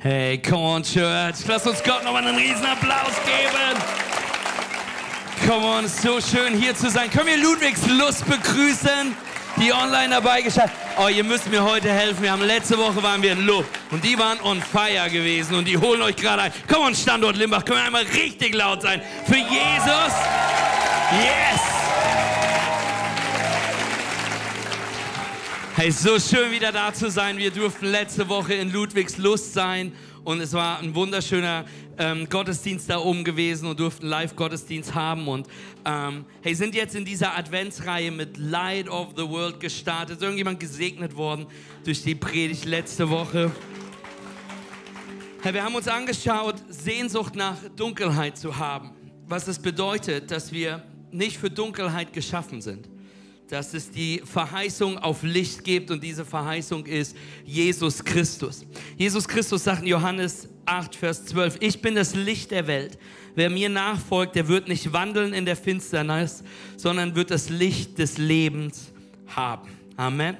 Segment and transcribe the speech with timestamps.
[0.00, 1.44] Hey, come on, Church.
[1.48, 3.82] Lass uns Gott nochmal einen riesen Applaus geben.
[5.44, 7.10] Come on, ist so schön hier zu sein.
[7.10, 9.16] Können wir Ludwigs Lust begrüßen,
[9.56, 12.22] die online dabei geschafft Oh, ihr müsst mir heute helfen.
[12.24, 15.64] Wir haben letzte Woche waren wir in Luft und die waren on fire gewesen und
[15.64, 16.52] die holen euch gerade ein.
[16.66, 17.64] Come on, Standort Limbach.
[17.64, 20.12] Können wir einmal richtig laut sein für Jesus?
[21.12, 21.77] Yes!
[25.78, 27.38] Hey, so schön wieder da zu sein.
[27.38, 29.92] Wir durften letzte Woche in Ludwigs Lust sein
[30.24, 31.66] und es war ein wunderschöner
[31.98, 35.46] ähm, Gottesdienst da oben gewesen und durften Live-Gottesdienst haben und
[35.84, 40.16] ähm, hey, sind jetzt in dieser Adventsreihe mit Light of the World gestartet.
[40.16, 41.46] Ist irgendjemand gesegnet worden
[41.84, 43.52] durch die Predigt letzte Woche?
[45.42, 48.90] Hey, wir haben uns angeschaut, Sehnsucht nach Dunkelheit zu haben.
[49.28, 50.82] Was es bedeutet, dass wir
[51.12, 52.88] nicht für Dunkelheit geschaffen sind
[53.48, 58.64] dass es die Verheißung auf Licht gibt und diese Verheißung ist Jesus Christus.
[58.96, 62.98] Jesus Christus sagt in Johannes 8, Vers 12, ich bin das Licht der Welt.
[63.34, 66.42] Wer mir nachfolgt, der wird nicht wandeln in der Finsternis,
[66.76, 68.92] sondern wird das Licht des Lebens
[69.28, 69.68] haben.
[69.96, 70.36] Amen.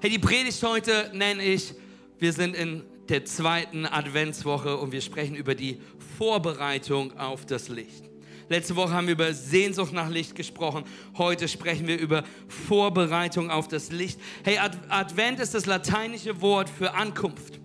[0.00, 1.74] Hey, die Predigt heute nenne ich,
[2.18, 5.80] wir sind in der zweiten Adventswoche und wir sprechen über die
[6.18, 8.07] Vorbereitung auf das Licht.
[8.50, 10.84] Letzte Woche haben wir über Sehnsucht nach Licht gesprochen.
[11.18, 12.24] Heute sprechen wir über
[12.66, 14.18] Vorbereitung auf das Licht.
[14.42, 17.60] Hey, Advent ist das lateinische Wort für Ankunft.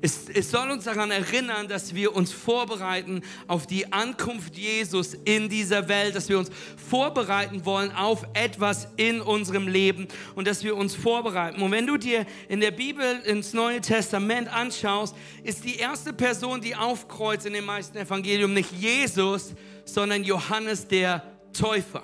[0.00, 5.48] Es, es, soll uns daran erinnern, dass wir uns vorbereiten auf die Ankunft Jesus in
[5.48, 10.76] dieser Welt, dass wir uns vorbereiten wollen auf etwas in unserem Leben und dass wir
[10.76, 11.62] uns vorbereiten.
[11.62, 16.60] Und wenn du dir in der Bibel ins Neue Testament anschaust, ist die erste Person,
[16.60, 19.54] die aufkreuzt in den meisten Evangelium nicht Jesus,
[19.84, 22.02] sondern Johannes der Täufer.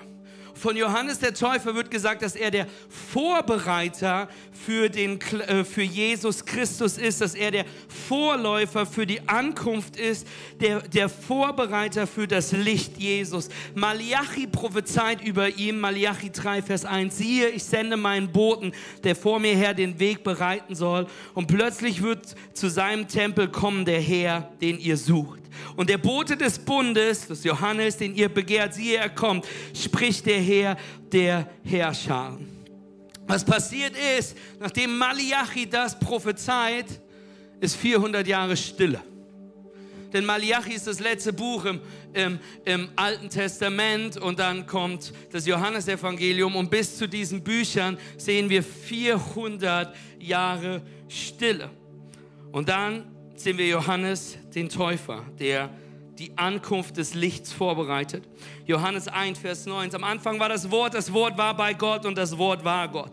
[0.61, 6.45] Von Johannes der Täufer wird gesagt, dass er der Vorbereiter für, den, äh, für Jesus
[6.45, 7.65] Christus ist, dass er der
[8.07, 10.27] Vorläufer für die Ankunft ist,
[10.59, 13.49] der, der Vorbereiter für das Licht Jesus.
[13.73, 18.71] Malachi prophezeit über ihn, Malachi 3, Vers 1, siehe, ich sende meinen Boten,
[19.03, 21.07] der vor mir her den Weg bereiten soll.
[21.33, 25.41] Und plötzlich wird zu seinem Tempel kommen der Herr, den ihr sucht.
[25.75, 30.39] Und der Bote des Bundes, das Johannes, den ihr begehrt, siehe, er kommt, spricht der
[30.39, 30.77] Herr
[31.11, 32.37] der Herrscher.
[33.27, 36.85] Was passiert ist, nachdem Malachi das prophezeit,
[37.59, 39.01] ist 400 Jahre Stille.
[40.11, 41.79] Denn Malachi ist das letzte Buch im,
[42.13, 48.49] im, im Alten Testament und dann kommt das Johannesevangelium und bis zu diesen Büchern sehen
[48.49, 51.69] wir 400 Jahre Stille.
[52.51, 53.10] Und dann
[53.43, 55.69] sehen wir Johannes den Täufer, der
[56.19, 58.23] die Ankunft des Lichts vorbereitet.
[58.67, 59.95] Johannes 1, Vers 9.
[59.95, 63.11] Am Anfang war das Wort, das Wort war bei Gott und das Wort war Gott.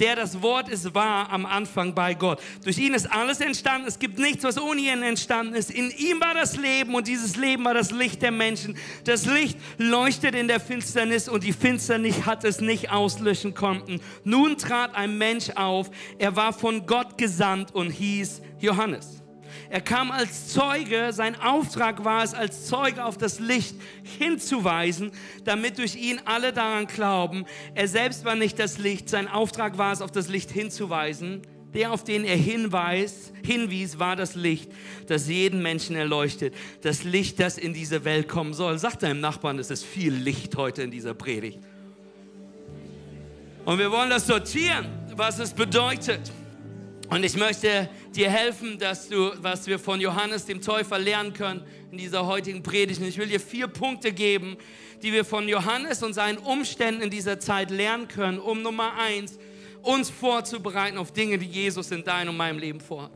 [0.00, 2.40] Der das Wort ist, war am Anfang bei Gott.
[2.64, 3.86] Durch ihn ist alles entstanden.
[3.86, 5.70] Es gibt nichts, was ohne ihn entstanden ist.
[5.70, 8.76] In ihm war das Leben und dieses Leben war das Licht der Menschen.
[9.04, 14.00] Das Licht leuchtet in der Finsternis und die Finsternis hat es nicht auslöschen konnten.
[14.24, 15.90] Nun trat ein Mensch auf.
[16.18, 19.22] Er war von Gott gesandt und hieß Johannes.
[19.70, 23.76] Er kam als Zeuge, sein Auftrag war es, als Zeuge auf das Licht
[24.18, 25.12] hinzuweisen,
[25.44, 27.44] damit durch ihn alle daran glauben.
[27.74, 31.42] Er selbst war nicht das Licht, sein Auftrag war es, auf das Licht hinzuweisen.
[31.74, 34.72] Der, auf den er hinweis, hinwies, war das Licht,
[35.06, 36.54] das jeden Menschen erleuchtet.
[36.80, 38.78] Das Licht, das in diese Welt kommen soll.
[38.78, 41.58] Sagt deinem Nachbarn, es ist viel Licht heute in dieser Predigt.
[43.66, 46.32] Und wir wollen das sortieren, was es bedeutet.
[47.10, 51.64] Und ich möchte dir helfen, dass du, was wir von Johannes dem Täufer lernen können
[51.90, 53.00] in dieser heutigen Predigt.
[53.00, 54.58] Und ich will dir vier Punkte geben,
[55.02, 59.38] die wir von Johannes und seinen Umständen in dieser Zeit lernen können, um Nummer eins,
[59.82, 63.12] uns vorzubereiten auf Dinge, die Jesus in deinem und meinem Leben vorhat.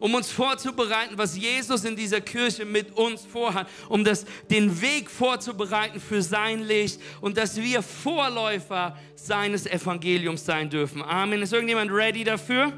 [0.00, 5.08] Um uns vorzubereiten, was Jesus in dieser Kirche mit uns vorhat, um das, den Weg
[5.08, 11.02] vorzubereiten für sein Licht und dass wir Vorläufer seines Evangeliums sein dürfen.
[11.02, 11.42] Amen.
[11.42, 12.72] Ist irgendjemand ready dafür?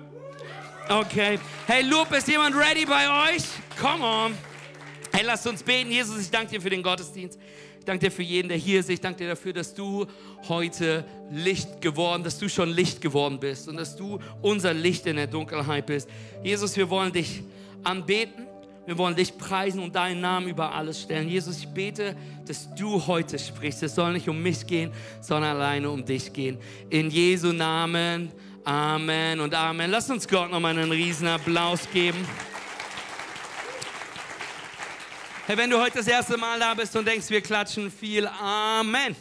[0.89, 1.39] Okay.
[1.67, 3.45] Hey, Loop, ist jemand ready bei euch?
[3.81, 4.35] Come on.
[5.13, 5.91] Hey, lasst uns beten.
[5.91, 7.39] Jesus, ich danke dir für den Gottesdienst.
[7.79, 8.91] Ich danke dir für jeden, der hier ist.
[8.91, 10.07] Ich danke dir dafür, dass du
[10.49, 15.17] heute Licht geworden, dass du schon Licht geworden bist und dass du unser Licht in
[15.17, 16.09] der Dunkelheit bist.
[16.43, 17.43] Jesus, wir wollen dich
[17.85, 18.47] anbeten.
[18.85, 21.29] Wir wollen dich preisen und deinen Namen über alles stellen.
[21.29, 23.85] Jesus, ich bete, dass du heute sprichst.
[23.85, 24.91] Es soll nicht um mich gehen,
[25.21, 26.59] sondern alleine um dich gehen.
[26.91, 28.33] In Jesu Namen.
[28.65, 29.91] Amen und Amen.
[29.91, 32.25] Lass uns Gott nochmal einen riesen Applaus geben.
[35.47, 39.17] Hey, wenn du heute das erste Mal da bist und denkst, wir klatschen viel, Amen.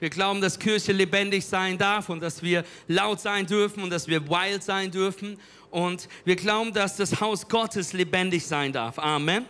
[0.00, 4.08] Wir glauben, dass Kirche lebendig sein darf und dass wir laut sein dürfen und dass
[4.08, 5.38] wir wild sein dürfen.
[5.70, 8.98] Und wir glauben, dass das Haus Gottes lebendig sein darf.
[8.98, 9.46] Amen.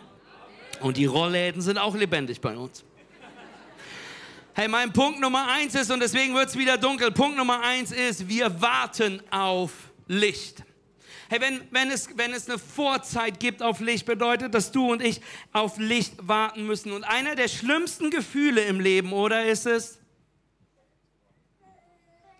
[0.79, 2.85] Und die Rollläden sind auch lebendig bei uns.
[4.59, 7.91] Hey, mein Punkt Nummer eins ist, und deswegen wird es wieder dunkel, Punkt Nummer eins
[7.91, 9.71] ist, wir warten auf
[10.07, 10.63] Licht.
[11.29, 15.03] Hey, wenn, wenn, es, wenn es eine Vorzeit gibt auf Licht, bedeutet, dass du und
[15.03, 15.21] ich
[15.53, 16.91] auf Licht warten müssen.
[16.91, 19.99] Und einer der schlimmsten Gefühle im Leben, oder ist es?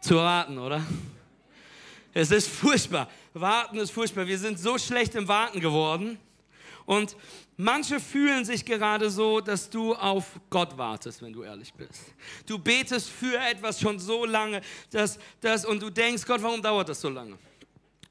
[0.02, 0.84] Zu warten, oder?
[2.16, 3.12] Es ist furchtbar.
[3.36, 4.26] Warten ist furchtbar.
[4.26, 6.18] Wir sind so schlecht im Warten geworden.
[6.88, 7.16] Und
[7.58, 12.14] manche fühlen sich gerade so, dass du auf Gott wartest, wenn du ehrlich bist.
[12.46, 14.62] Du betest für etwas schon so lange,
[14.92, 17.38] dass, dass, und du denkst, Gott, warum dauert das so lange?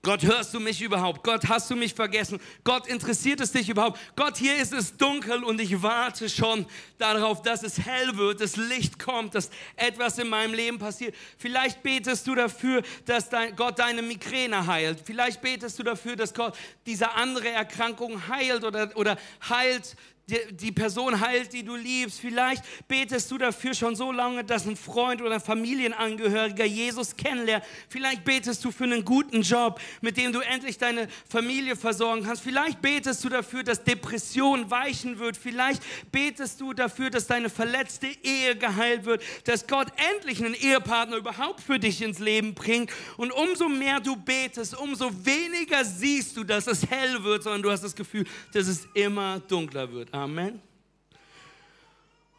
[0.07, 1.25] Gott, hörst du mich überhaupt?
[1.25, 2.39] Gott, hast du mich vergessen?
[2.63, 3.99] Gott, interessiert es dich überhaupt?
[4.15, 6.65] Gott, hier ist es dunkel und ich warte schon
[6.97, 11.17] darauf, dass es hell wird, dass Licht kommt, dass etwas in meinem Leben passiert.
[11.39, 15.01] Vielleicht betest du dafür, dass dein, Gott deine Migräne heilt.
[15.05, 16.57] Vielleicht betest du dafür, dass Gott
[16.87, 19.19] diese andere Erkrankung heilt oder, oder
[19.49, 19.97] heilt
[20.29, 22.19] die, die Person heilt, die du liebst.
[22.21, 27.65] Vielleicht betest du dafür schon so lange, dass ein Freund oder Familienangehöriger Jesus kennenlernt.
[27.89, 32.43] Vielleicht betest du für einen guten Job, mit dem du endlich deine Familie versorgen kannst.
[32.43, 35.37] Vielleicht betest du dafür, dass Depression weichen wird.
[35.37, 35.81] Vielleicht
[36.11, 41.61] betest du dafür, dass deine verletzte Ehe geheilt wird, dass Gott endlich einen Ehepartner überhaupt
[41.61, 42.91] für dich ins Leben bringt.
[43.17, 47.71] Und umso mehr du betest, umso weniger siehst du, dass es hell wird, sondern du
[47.71, 50.16] hast das Gefühl, dass es immer dunkler wird.
[50.17, 50.63] Amen.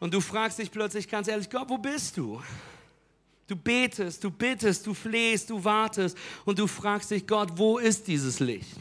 [0.00, 2.42] Und du fragst dich plötzlich ganz ehrlich, Gott, wo bist du?
[3.46, 8.06] Du betest, du bittest, du flehst, du wartest und du fragst dich, Gott, wo ist
[8.06, 8.76] dieses Licht?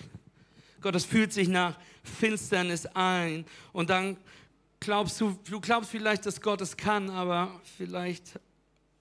[0.81, 4.17] Gott, es fühlt sich nach Finsternis ein und dann
[4.79, 8.39] glaubst du, du glaubst vielleicht, dass Gott es kann, aber vielleicht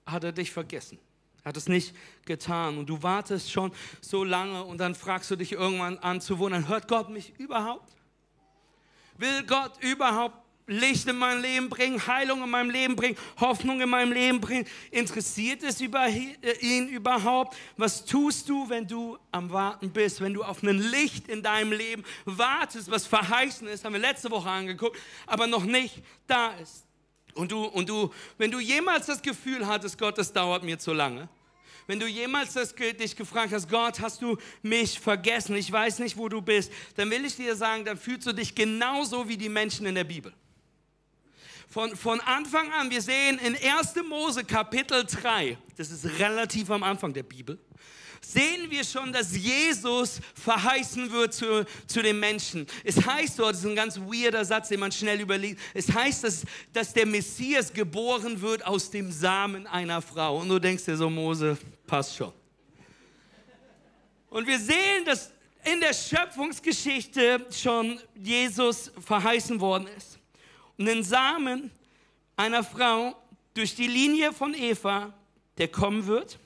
[0.04, 0.98] hat er dich vergessen.
[1.42, 1.94] Er hat es nicht
[2.26, 6.38] getan und du wartest schon so lange und dann fragst du dich irgendwann an zu
[6.38, 7.95] wundern, hört Gott mich überhaupt?
[9.18, 10.36] Will Gott überhaupt
[10.68, 14.66] Licht in mein Leben bringen, Heilung in meinem Leben bringen, Hoffnung in meinem Leben bringen?
[14.90, 17.56] Interessiert es über ihn überhaupt?
[17.76, 21.72] Was tust du, wenn du am Warten bist, wenn du auf ein Licht in deinem
[21.72, 26.84] Leben wartest, was verheißen ist, haben wir letzte Woche angeguckt, aber noch nicht da ist?
[27.34, 30.92] Und du, und du, wenn du jemals das Gefühl hattest, Gott, das dauert mir zu
[30.92, 31.28] lange,
[31.86, 36.16] wenn du jemals das, dich gefragt hast, Gott, hast du mich vergessen, ich weiß nicht,
[36.16, 39.48] wo du bist, dann will ich dir sagen, dann fühlst du dich genauso wie die
[39.48, 40.32] Menschen in der Bibel.
[41.68, 43.94] Von, von Anfang an, wir sehen in 1.
[44.08, 47.58] Mose Kapitel 3, das ist relativ am Anfang der Bibel,
[48.32, 52.66] sehen wir schon, dass Jesus verheißen wird zu, zu den Menschen.
[52.82, 56.24] Es heißt dort, das ist ein ganz weirder Satz, den man schnell überlegt, es heißt,
[56.24, 60.38] dass, dass der Messias geboren wird aus dem Samen einer Frau.
[60.38, 61.56] Und du denkst dir so, Mose,
[61.86, 62.32] passt schon.
[64.28, 65.30] Und wir sehen, dass
[65.64, 70.18] in der Schöpfungsgeschichte schon Jesus verheißen worden ist.
[70.76, 71.70] Und den Samen
[72.36, 73.16] einer Frau
[73.54, 75.14] durch die Linie von Eva,
[75.58, 76.38] der kommen wird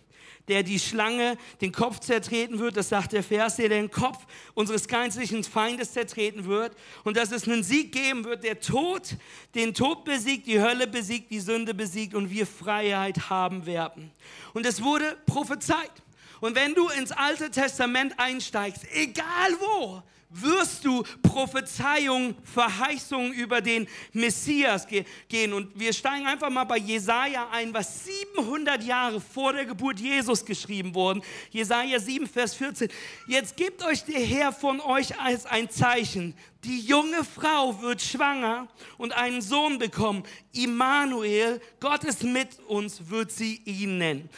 [0.51, 4.19] der die Schlange den Kopf zertreten wird, das sagt der Vers, der den Kopf
[4.55, 9.17] unseres geistlichen Feindes zertreten wird und dass es einen Sieg geben wird, der Tod,
[9.55, 14.11] den Tod besiegt, die Hölle besiegt, die Sünde besiegt und wir Freiheit haben werden.
[14.53, 15.93] Und es wurde prophezeit.
[16.41, 23.87] Und wenn du ins Alte Testament einsteigst, egal wo, wirst du Prophezeiungen, Verheißungen über den
[24.13, 25.53] Messias ge gehen.
[25.53, 30.45] Und wir steigen einfach mal bei Jesaja ein, was 700 Jahre vor der Geburt Jesus
[30.45, 31.21] geschrieben wurde.
[31.51, 32.89] Jesaja 7, Vers 14.
[33.27, 36.35] Jetzt gebt euch der Herr von euch als ein Zeichen.
[36.65, 38.69] Die junge Frau wird schwanger
[38.99, 40.23] und einen Sohn bekommen.
[40.53, 44.29] Immanuel, Gott ist mit uns, wird sie ihn nennen.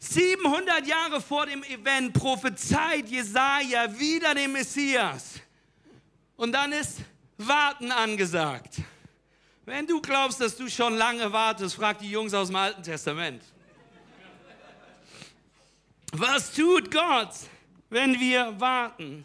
[0.00, 5.34] 700 Jahre vor dem Event prophezeit Jesaja wieder den Messias.
[6.36, 6.98] Und dann ist
[7.36, 8.76] Warten angesagt.
[9.66, 13.42] Wenn du glaubst, dass du schon lange wartest, frag die Jungs aus dem Alten Testament.
[16.12, 17.30] Was tut Gott,
[17.88, 19.24] wenn wir warten?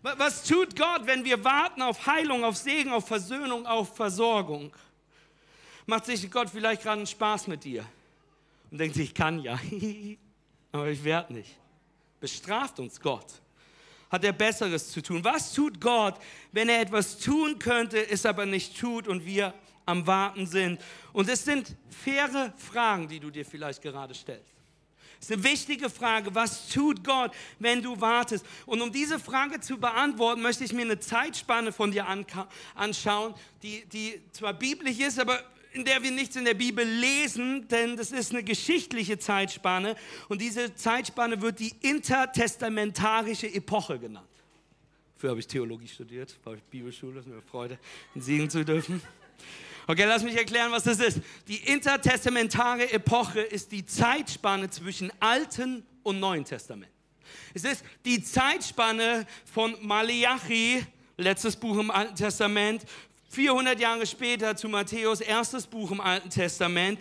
[0.00, 4.72] Was tut Gott, wenn wir warten auf Heilung, auf Segen, auf Versöhnung, auf Versorgung?
[5.86, 7.84] Macht sich Gott vielleicht gerade einen Spaß mit dir?
[8.70, 9.58] Und denkt sich, ich kann ja,
[10.72, 11.50] aber ich werde nicht.
[12.20, 13.26] Bestraft uns Gott.
[14.10, 15.22] Hat er Besseres zu tun?
[15.22, 16.18] Was tut Gott,
[16.52, 19.52] wenn er etwas tun könnte, es aber nicht tut und wir
[19.84, 20.80] am Warten sind?
[21.12, 24.54] Und es sind faire Fragen, die du dir vielleicht gerade stellst.
[25.20, 26.34] Es ist eine wichtige Frage.
[26.34, 28.46] Was tut Gott, wenn du wartest?
[28.66, 32.06] Und um diese Frage zu beantworten, möchte ich mir eine Zeitspanne von dir
[32.74, 35.42] anschauen, die, die zwar biblisch ist, aber
[35.78, 39.94] in der wir nichts in der Bibel lesen, denn das ist eine geschichtliche Zeitspanne
[40.28, 44.26] und diese Zeitspanne wird die intertestamentarische Epoche genannt.
[45.14, 47.78] Dafür habe ich Theologie studiert, ich Bibelschule, ist mir eine Freude,
[48.14, 49.00] ihn singen zu dürfen.
[49.86, 51.20] Okay, lass mich erklären, was das ist.
[51.46, 56.92] Die intertestamentare Epoche ist die Zeitspanne zwischen Alten und Neuen Testament.
[57.54, 60.84] Es ist die Zeitspanne von Malachi,
[61.16, 62.84] letztes Buch im Alten Testament,
[63.30, 66.98] 400 Jahre später zu Matthäus, erstes Buch im Alten Testament.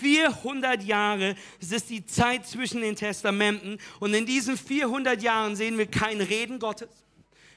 [0.00, 3.78] 400 Jahre, es ist die Zeit zwischen den Testamenten.
[3.98, 6.88] Und in diesen 400 Jahren sehen wir kein Reden Gottes.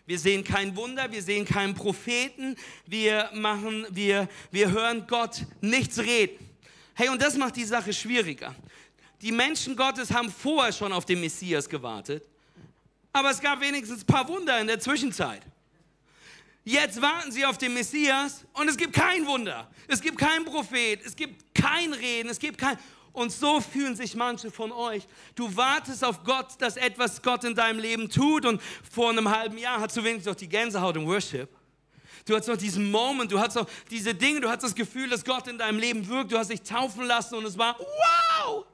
[0.06, 5.98] Wir sehen kein Wunder, wir sehen keinen Propheten, wir machen, wir, wir hören Gott nichts
[6.00, 6.38] reden.
[6.94, 8.54] Hey, und das macht die Sache schwieriger.
[9.22, 12.28] Die Menschen Gottes haben vorher schon auf den Messias gewartet,
[13.14, 15.42] aber es gab wenigstens ein paar Wunder in der Zwischenzeit.
[16.66, 19.70] Jetzt warten sie auf den Messias und es gibt kein Wunder.
[19.88, 22.78] Es gibt keinen Prophet, es gibt kein Reden, es gibt kein.
[23.12, 25.04] Und so fühlen sich manche von euch.
[25.36, 28.46] Du wartest auf Gott, dass etwas Gott in deinem Leben tut.
[28.46, 31.50] Und vor einem halben Jahr hast du wenigstens noch die Gänsehaut im Worship.
[32.26, 35.24] Du hast noch diesen Moment, du hast noch diese Dinge, du hast das Gefühl, dass
[35.24, 36.32] Gott in deinem Leben wirkt.
[36.32, 38.66] Du hast dich taufen lassen und es war wow.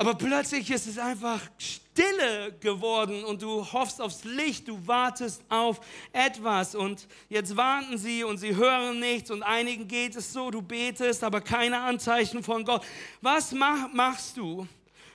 [0.00, 5.78] Aber plötzlich ist es einfach stille geworden und du hoffst aufs Licht, du wartest auf
[6.14, 10.62] etwas und jetzt warten sie und sie hören nichts und einigen geht es so, du
[10.62, 12.82] betest, aber keine Anzeichen von Gott.
[13.20, 14.66] Was mach, machst du,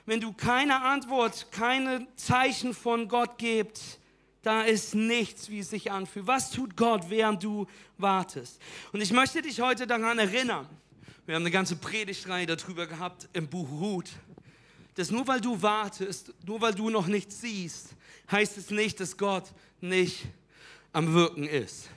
[0.04, 3.98] wenn du keine Antwort, keine Zeichen von Gott gibst?
[4.42, 6.28] Da ist nichts, wie es sich anfühlt.
[6.28, 7.66] Was tut Gott, während du
[7.98, 8.60] wartest?
[8.92, 10.68] Und ich möchte dich heute daran erinnern.
[11.26, 14.10] Wir haben eine ganze Predigtreihe darüber gehabt im Buch Ruth
[14.96, 17.94] dass nur weil du wartest, nur weil du noch nichts siehst,
[18.30, 19.44] heißt es nicht, dass Gott
[19.80, 20.26] nicht
[20.92, 21.88] am Wirken ist.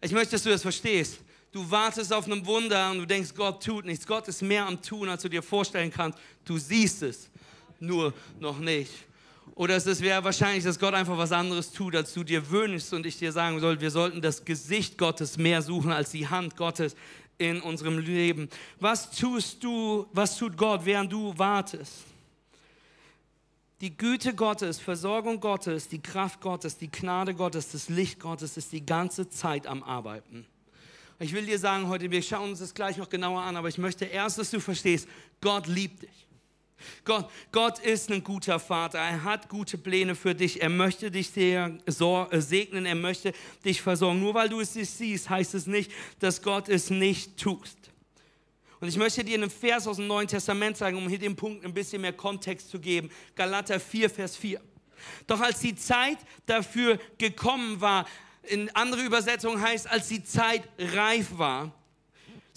[0.00, 1.18] Ich möchte, dass du das verstehst.
[1.52, 4.06] Du wartest auf ein Wunder und du denkst, Gott tut nichts.
[4.06, 6.16] Gott ist mehr am Tun, als du dir vorstellen kannst.
[6.44, 7.28] Du siehst es,
[7.80, 8.92] nur noch nicht.
[9.56, 13.04] Oder es wäre wahrscheinlich, dass Gott einfach was anderes tut, als du dir wünschst und
[13.04, 16.94] ich dir sagen soll, wir sollten das Gesicht Gottes mehr suchen als die Hand Gottes
[17.40, 18.48] in unserem Leben.
[18.78, 22.04] Was tust du, was tut Gott, während du wartest?
[23.80, 28.72] Die Güte Gottes, Versorgung Gottes, die Kraft Gottes, die Gnade Gottes, das Licht Gottes ist
[28.72, 30.46] die ganze Zeit am Arbeiten.
[31.18, 33.78] Ich will dir sagen heute, wir schauen uns das gleich noch genauer an, aber ich
[33.78, 35.08] möchte erst, dass du verstehst,
[35.40, 36.26] Gott liebt dich.
[37.04, 38.98] Gott, Gott ist ein guter Vater.
[38.98, 40.62] Er hat gute Pläne für dich.
[40.62, 42.86] Er möchte dich sehr äh, segnen.
[42.86, 43.32] Er möchte
[43.64, 44.20] dich versorgen.
[44.20, 47.76] Nur weil du es nicht siehst, heißt es nicht, dass Gott es nicht tust.
[48.80, 51.64] Und ich möchte dir einen Vers aus dem Neuen Testament zeigen, um hier den Punkt
[51.64, 53.10] ein bisschen mehr Kontext zu geben.
[53.34, 54.60] Galater 4, Vers 4.
[55.26, 58.06] Doch als die Zeit dafür gekommen war,
[58.42, 61.72] in andere Übersetzung heißt, als die Zeit reif war,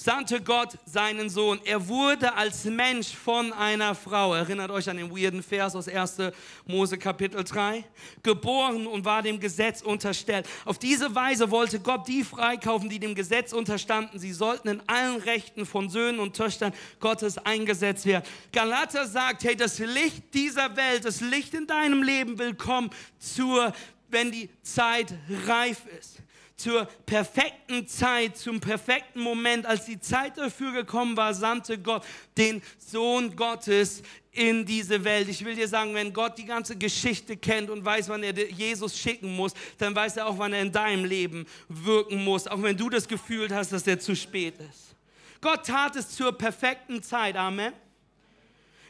[0.03, 1.61] sandte Gott seinen Sohn.
[1.63, 6.17] Er wurde als Mensch von einer Frau, erinnert euch an den weirden Vers aus 1.
[6.65, 7.85] Mose Kapitel 3,
[8.21, 10.45] geboren und war dem Gesetz unterstellt.
[10.65, 14.19] Auf diese Weise wollte Gott die freikaufen, die dem Gesetz unterstanden.
[14.19, 18.25] Sie sollten in allen Rechten von Söhnen und Töchtern Gottes eingesetzt werden.
[18.51, 23.71] Galater sagt, hey, das Licht dieser Welt, das Licht in deinem Leben will kommen zur,
[24.09, 25.13] wenn die Zeit
[25.47, 26.23] reif ist
[26.55, 32.03] zur perfekten Zeit, zum perfekten Moment, als die Zeit dafür gekommen war, sandte Gott
[32.37, 35.29] den Sohn Gottes in diese Welt.
[35.29, 38.97] Ich will dir sagen, wenn Gott die ganze Geschichte kennt und weiß, wann er Jesus
[38.97, 42.77] schicken muss, dann weiß er auch, wann er in deinem Leben wirken muss, auch wenn
[42.77, 44.95] du das Gefühl hast, dass er zu spät ist.
[45.41, 47.35] Gott tat es zur perfekten Zeit.
[47.35, 47.73] Amen.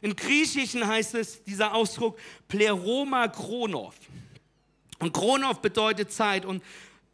[0.01, 3.96] In Griechischen heißt es dieser Ausdruck Pleroma Chronov.
[5.00, 6.46] Und Chronov bedeutet Zeit.
[6.46, 6.62] Und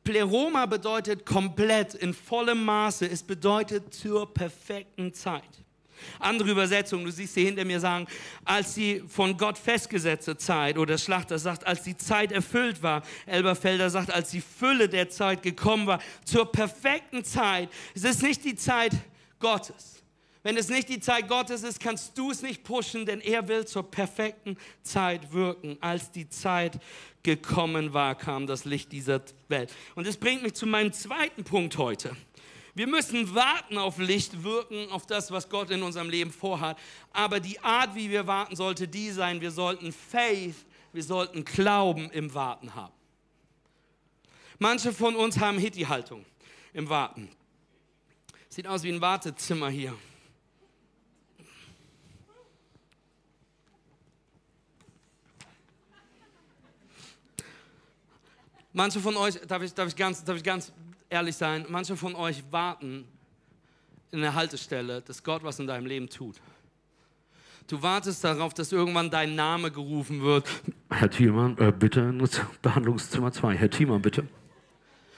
[0.09, 3.05] Pleroma bedeutet komplett, in vollem Maße.
[3.05, 5.43] Es bedeutet zur perfekten Zeit.
[6.17, 8.07] Andere Übersetzungen, du siehst sie hinter mir sagen,
[8.43, 13.03] als die von Gott festgesetzte Zeit, oder Schlachter sagt, als die Zeit erfüllt war.
[13.27, 17.69] Elberfelder sagt, als die Fülle der Zeit gekommen war, zur perfekten Zeit.
[17.93, 18.93] Es ist nicht die Zeit
[19.39, 19.98] Gottes.
[20.41, 23.65] Wenn es nicht die Zeit Gottes ist, kannst du es nicht pushen, denn er will
[23.65, 25.77] zur perfekten Zeit wirken.
[25.81, 26.79] Als die Zeit
[27.23, 29.73] gekommen war, kam das Licht dieser Welt.
[29.95, 32.15] Und das bringt mich zu meinem zweiten Punkt heute.
[32.73, 36.77] Wir müssen warten auf Licht, wirken auf das, was Gott in unserem Leben vorhat.
[37.11, 40.55] Aber die Art, wie wir warten, sollte die sein, wir sollten Faith,
[40.93, 42.93] wir sollten Glauben im Warten haben.
[44.59, 46.25] Manche von uns haben Hitti-Haltung
[46.73, 47.29] im Warten.
[48.47, 49.93] Sieht aus wie ein Wartezimmer hier.
[58.73, 60.71] Manche von euch, darf ich, darf ich, ganz, darf ich ganz
[61.09, 63.05] ehrlich sein, manche von euch warten
[64.11, 66.35] in der Haltestelle, dass Gott was in deinem Leben tut.
[67.67, 70.47] Du wartest darauf, dass irgendwann dein Name gerufen wird.
[70.89, 73.55] Herr Thielmann, äh, bitte ins Behandlungszimmer 2.
[73.55, 74.27] Herr Thielmann, bitte.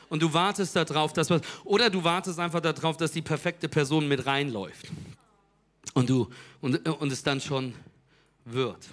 [0.09, 1.41] Und du wartest darauf, dass was.
[1.63, 4.87] Oder du wartest einfach darauf, dass die perfekte Person mit reinläuft.
[5.93, 6.29] Und, du,
[6.59, 7.73] und, und es dann schon
[8.43, 8.89] wird.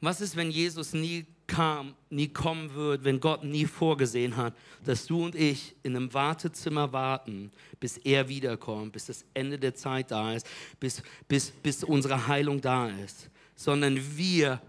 [0.00, 4.54] Was ist, wenn Jesus nie kam, nie kommen wird, wenn Gott nie vorgesehen hat,
[4.84, 9.74] dass du und ich in einem Wartezimmer warten, bis er wiederkommt, bis das Ende der
[9.74, 10.46] Zeit da ist,
[10.78, 14.60] bis, bis, bis unsere Heilung da ist, sondern wir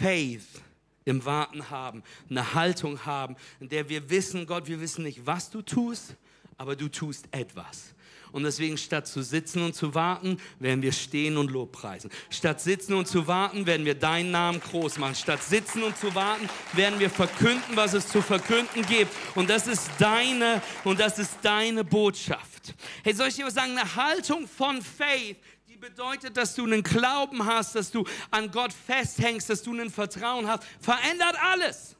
[0.00, 0.62] Faith
[1.04, 5.50] im Warten haben, eine Haltung haben, in der wir wissen, Gott, wir wissen nicht, was
[5.50, 6.16] du tust,
[6.56, 7.94] aber du tust etwas.
[8.32, 12.10] Und deswegen statt zu sitzen und zu warten, werden wir stehen und Lobpreisen.
[12.30, 15.14] Statt sitzen und zu warten, werden wir deinen Namen groß machen.
[15.14, 19.12] Statt sitzen und zu warten, werden wir verkünden, was es zu verkünden gibt.
[19.34, 22.74] Und das ist deine und das ist deine Botschaft.
[23.04, 23.76] Hey, soll ich dir was sagen?
[23.76, 25.36] Eine Haltung von Faith
[25.68, 29.88] die bedeutet, dass du einen Glauben hast, dass du an Gott festhängst, dass du ein
[29.88, 31.96] Vertrauen hast, verändert alles.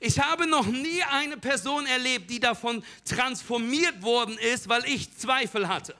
[0.00, 5.68] Ich habe noch nie eine Person erlebt, die davon transformiert worden ist, weil ich Zweifel
[5.68, 5.94] hatte.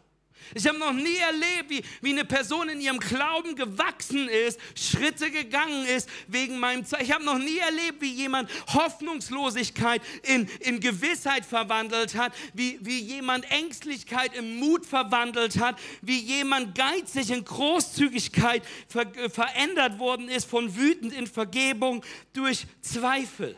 [0.55, 5.31] Ich habe noch nie erlebt, wie, wie eine Person in ihrem Glauben gewachsen ist, Schritte
[5.31, 7.07] gegangen ist wegen meinem Zweifel.
[7.07, 13.01] Ich habe noch nie erlebt, wie jemand Hoffnungslosigkeit in, in Gewissheit verwandelt hat, wie, wie
[13.01, 20.49] jemand Ängstlichkeit in Mut verwandelt hat, wie jemand geizig in Großzügigkeit ver, verändert worden ist,
[20.49, 23.57] von wütend in Vergebung durch Zweifel.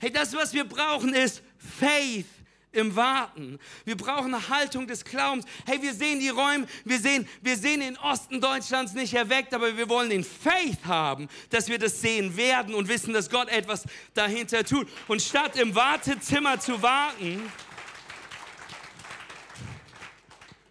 [0.00, 1.42] Hey, das, was wir brauchen, ist
[1.78, 2.26] Faith
[2.72, 3.58] im Warten.
[3.84, 5.44] Wir brauchen eine Haltung des Glaubens.
[5.66, 9.76] Hey, wir sehen die Räume, wir sehen, wir sehen den Osten Deutschlands nicht erweckt, aber
[9.76, 13.84] wir wollen den Faith haben, dass wir das sehen werden und wissen, dass Gott etwas
[14.14, 14.88] dahinter tut.
[15.06, 17.52] Und statt im Wartezimmer zu warten,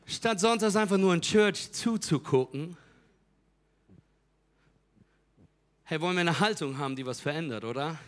[0.08, 2.77] statt sonntags einfach nur in Church zuzugucken,
[5.84, 8.00] hey, wollen wir eine Haltung haben, die was verändert, oder?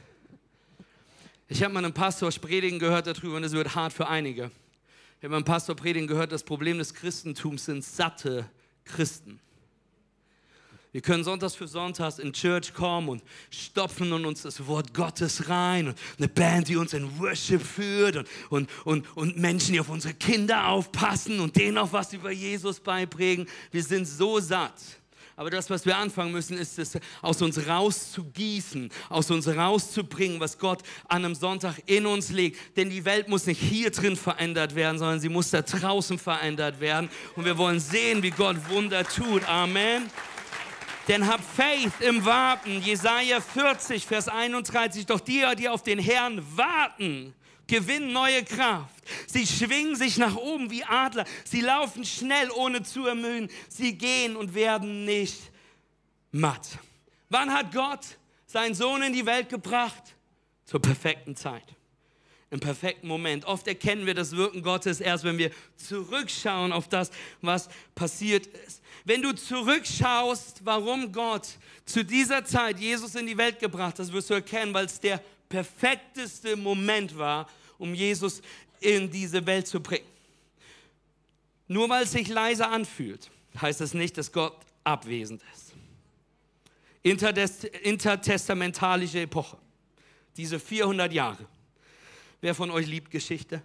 [1.47, 4.51] Ich habe mal einen Pastor predigen gehört darüber und es wird hart für einige.
[5.19, 8.49] Ich habe einen Pastor predigen gehört, das Problem des Christentums sind satte
[8.85, 9.39] Christen.
[10.93, 15.49] Wir können sonntags für sonntags in Church kommen und stopfen in uns das Wort Gottes
[15.49, 19.79] rein und eine Band, die uns in Worship führt und, und, und, und Menschen, die
[19.79, 23.47] auf unsere Kinder aufpassen und denen auch was über Jesus beibringen.
[23.71, 24.79] Wir sind so satt.
[25.35, 30.59] Aber das, was wir anfangen müssen, ist es aus uns rauszugießen, aus uns rauszubringen, was
[30.59, 32.77] Gott an einem Sonntag in uns legt.
[32.77, 36.79] Denn die Welt muss nicht hier drin verändert werden, sondern sie muss da draußen verändert
[36.79, 37.09] werden.
[37.35, 39.47] Und wir wollen sehen, wie Gott Wunder tut.
[39.49, 40.09] Amen.
[41.07, 42.81] Denn hab Faith im Warten.
[42.81, 45.05] Jesaja 40, Vers 31.
[45.05, 47.33] Doch die, die auf den Herrn warten,
[47.67, 49.03] gewinnen neue Kraft.
[49.27, 51.25] Sie schwingen sich nach oben wie Adler.
[51.45, 53.49] Sie laufen schnell, ohne zu ermüden.
[53.69, 55.39] Sie gehen und werden nicht
[56.31, 56.79] matt.
[57.29, 58.01] Wann hat Gott
[58.45, 60.15] seinen Sohn in die Welt gebracht?
[60.65, 61.75] Zur perfekten Zeit.
[62.51, 63.45] Im perfekten Moment.
[63.45, 67.09] Oft erkennen wir das Wirken Gottes erst, wenn wir zurückschauen auf das,
[67.41, 68.83] was passiert ist.
[69.05, 71.47] Wenn du zurückschaust, warum Gott
[71.83, 75.19] zu dieser Zeit Jesus in die Welt gebracht hat, wirst du erkennen, weil es der
[75.53, 78.41] perfekteste Moment war, um Jesus
[78.79, 80.07] in diese Welt zu bringen.
[81.67, 83.29] Nur weil es sich leise anfühlt,
[83.61, 85.73] heißt es nicht, dass Gott abwesend ist.
[87.03, 89.59] intertestamentalische Epoche,
[90.37, 91.45] diese 400 Jahre.
[92.41, 93.61] Wer von euch liebt Geschichte?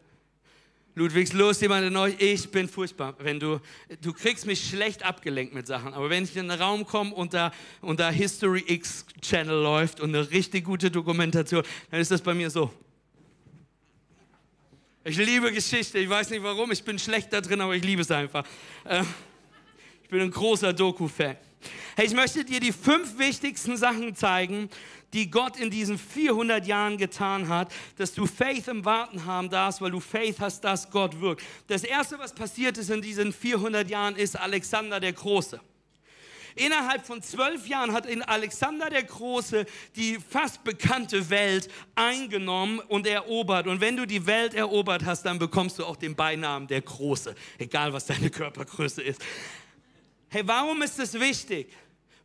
[0.99, 3.15] Ludwigs los, jemand in euch, ich bin furchtbar.
[3.21, 3.61] Wenn du,
[4.01, 7.35] du kriegst mich schlecht abgelenkt mit Sachen, aber wenn ich in den Raum komme und
[7.35, 12.21] da, und da History X Channel läuft und eine richtig gute Dokumentation, dann ist das
[12.21, 12.73] bei mir so.
[15.05, 18.03] Ich liebe Geschichte, ich weiß nicht warum, ich bin schlecht da drin, aber ich liebe
[18.03, 18.45] es einfach.
[18.85, 19.05] Äh,
[20.03, 21.37] ich bin ein großer Doku-Fan.
[21.97, 24.71] Hey, ich möchte dir die fünf wichtigsten Sachen zeigen,
[25.13, 29.81] die Gott in diesen 400 Jahren getan hat, dass du Faith im Warten haben darfst,
[29.81, 31.43] weil du Faith hast, dass Gott wirkt.
[31.67, 35.61] Das erste, was passiert ist in diesen 400 Jahren, ist Alexander der Große.
[36.59, 43.07] Innerhalb von zwölf Jahren hat in Alexander der Große die fast bekannte Welt eingenommen und
[43.07, 43.69] erobert.
[43.69, 47.35] Und wenn du die Welt erobert hast, dann bekommst du auch den Beinamen der Große,
[47.59, 49.23] egal was deine Körpergröße ist.
[50.31, 51.73] Hey, warum ist das wichtig?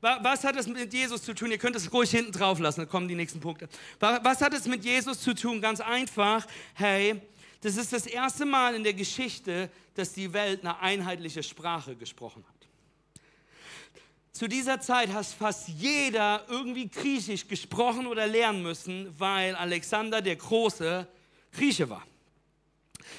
[0.01, 1.49] Was hat es mit Jesus zu tun?
[1.51, 3.69] Ihr könnt es ruhig hinten drauf lassen, dann kommen die nächsten Punkte.
[3.99, 5.61] Was hat es mit Jesus zu tun?
[5.61, 7.21] Ganz einfach, hey,
[7.61, 12.43] das ist das erste Mal in der Geschichte, dass die Welt eine einheitliche Sprache gesprochen
[12.45, 12.67] hat.
[14.33, 20.35] Zu dieser Zeit hat fast jeder irgendwie Griechisch gesprochen oder lernen müssen, weil Alexander der
[20.35, 21.07] Große
[21.53, 22.03] Grieche war.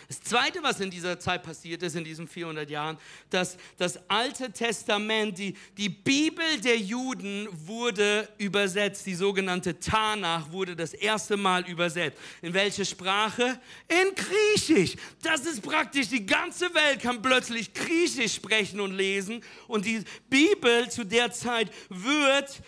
[0.09, 2.99] Das Zweite, was in dieser Zeit passiert ist, in diesen 400 Jahren,
[3.31, 9.07] dass das Alte Testament, die, die Bibel der Juden wurde übersetzt.
[9.07, 12.19] Die sogenannte Tanach wurde das erste Mal übersetzt.
[12.43, 13.61] In welche Sprache?
[13.89, 14.97] In Griechisch.
[15.23, 19.43] Das ist praktisch, die ganze Welt kann plötzlich Griechisch sprechen und lesen.
[19.69, 22.61] Und die Bibel zu der Zeit wird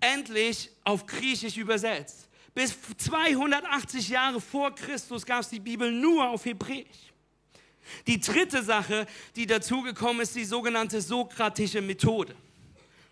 [0.00, 2.27] endlich auf Griechisch übersetzt.
[2.58, 7.12] Bis 280 Jahre vor Christus gab es die Bibel nur auf Hebräisch.
[8.08, 12.34] Die dritte Sache, die dazugekommen ist, die sogenannte sokratische Methode.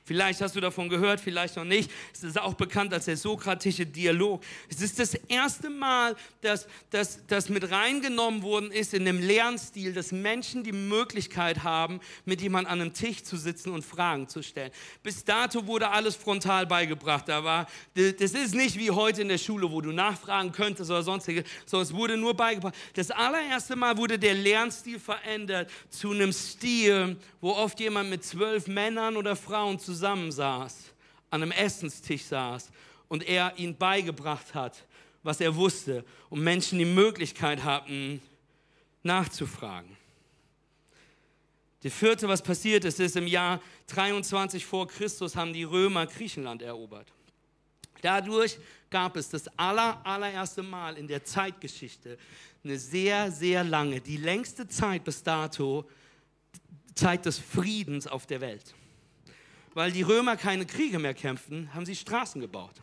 [0.07, 1.91] Vielleicht hast du davon gehört, vielleicht noch nicht.
[2.15, 4.41] Es ist auch bekannt als der sokratische Dialog.
[4.69, 10.13] Es ist das erste Mal, dass das mit reingenommen worden ist in dem Lernstil, dass
[10.13, 14.71] Menschen die Möglichkeit haben, mit jemandem an einem Tisch zu sitzen und Fragen zu stellen.
[15.03, 17.29] Bis dato wurde alles frontal beigebracht.
[17.29, 21.03] Da war, das ist nicht wie heute in der Schule, wo du nachfragen könntest oder
[21.03, 22.77] sonstige, sondern es wurde nur beigebracht.
[22.95, 28.69] Das allererste Mal wurde der Lernstil verändert zu einem Stil, wo oft jemand mit zwölf
[28.69, 30.93] Männern oder Frauen zusammen zusammensaß,
[31.31, 32.71] an einem Essenstisch saß
[33.09, 34.85] und er ihnen beigebracht hat,
[35.23, 38.21] was er wusste und Menschen die Möglichkeit hatten,
[39.03, 39.97] nachzufragen.
[41.83, 46.63] Die vierte, was passiert ist, ist im Jahr 23 vor Christus haben die Römer Griechenland
[46.63, 47.13] erobert.
[48.03, 48.59] Dadurch
[48.91, 52.19] gab es das aller, allererste Mal in der Zeitgeschichte
[52.65, 55.89] eine sehr, sehr lange, die längste Zeit bis dato,
[56.95, 58.75] Zeit des Friedens auf der Welt
[59.77, 62.81] weil die Römer keine Kriege mehr kämpften, haben sie Straßen gebaut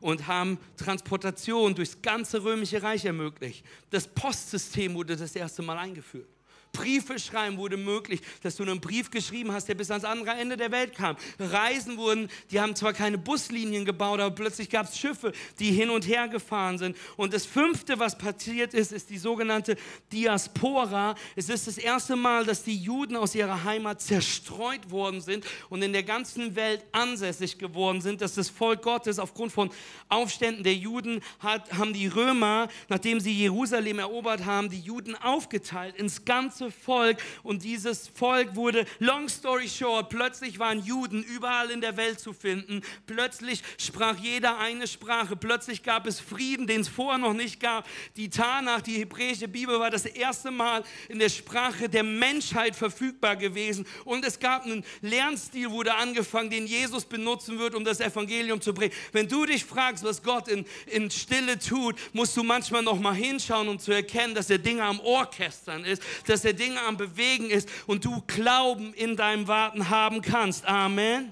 [0.00, 3.64] und haben Transportation durchs ganze römische Reich ermöglicht.
[3.88, 6.28] Das Postsystem wurde das erste Mal eingeführt.
[6.72, 10.56] Briefe schreiben wurde möglich, dass du einen Brief geschrieben hast, der bis ans andere Ende
[10.56, 11.16] der Welt kam.
[11.38, 15.90] Reisen wurden, die haben zwar keine Buslinien gebaut, aber plötzlich gab es Schiffe, die hin
[15.90, 16.96] und her gefahren sind.
[17.16, 19.76] Und das fünfte, was passiert ist, ist die sogenannte
[20.12, 21.14] Diaspora.
[21.36, 25.82] Es ist das erste Mal, dass die Juden aus ihrer Heimat zerstreut worden sind und
[25.82, 29.70] in der ganzen Welt ansässig geworden sind, dass das Volk Gottes aufgrund von
[30.08, 35.96] Aufständen der Juden hat, haben die Römer, nachdem sie Jerusalem erobert haben, die Juden aufgeteilt
[35.96, 41.70] ins ganze ganze Volk und dieses Volk wurde, long story short, plötzlich waren Juden überall
[41.70, 42.82] in der Welt zu finden.
[43.06, 45.36] Plötzlich sprach jeder eine Sprache.
[45.36, 47.88] Plötzlich gab es Frieden, den es vorher noch nicht gab.
[48.16, 53.36] Die Tanach, die hebräische Bibel, war das erste Mal in der Sprache der Menschheit verfügbar
[53.36, 53.86] gewesen.
[54.04, 58.72] Und es gab einen Lernstil, wurde angefangen, den Jesus benutzen wird, um das Evangelium zu
[58.72, 58.92] bringen.
[59.12, 63.14] Wenn du dich fragst, was Gott in, in Stille tut, musst du manchmal noch mal
[63.14, 66.96] hinschauen, um zu erkennen, dass er Dinge am Orchestern ist, dass er der Dinge am
[66.96, 70.66] Bewegen ist und du Glauben in deinem Warten haben kannst.
[70.66, 71.30] Amen.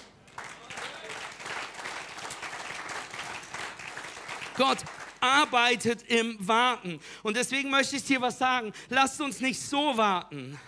[4.56, 4.78] Gott
[5.20, 7.00] arbeitet im Warten.
[7.22, 8.72] Und deswegen möchte ich dir was sagen.
[8.88, 10.58] Lasst uns nicht so warten.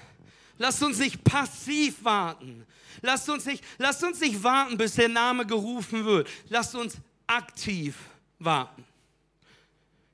[0.58, 2.66] Lasst uns nicht passiv warten.
[3.00, 6.28] Lasst uns nicht, lasst uns nicht warten, bis der Name gerufen wird.
[6.48, 7.96] Lasst uns aktiv
[8.38, 8.84] warten.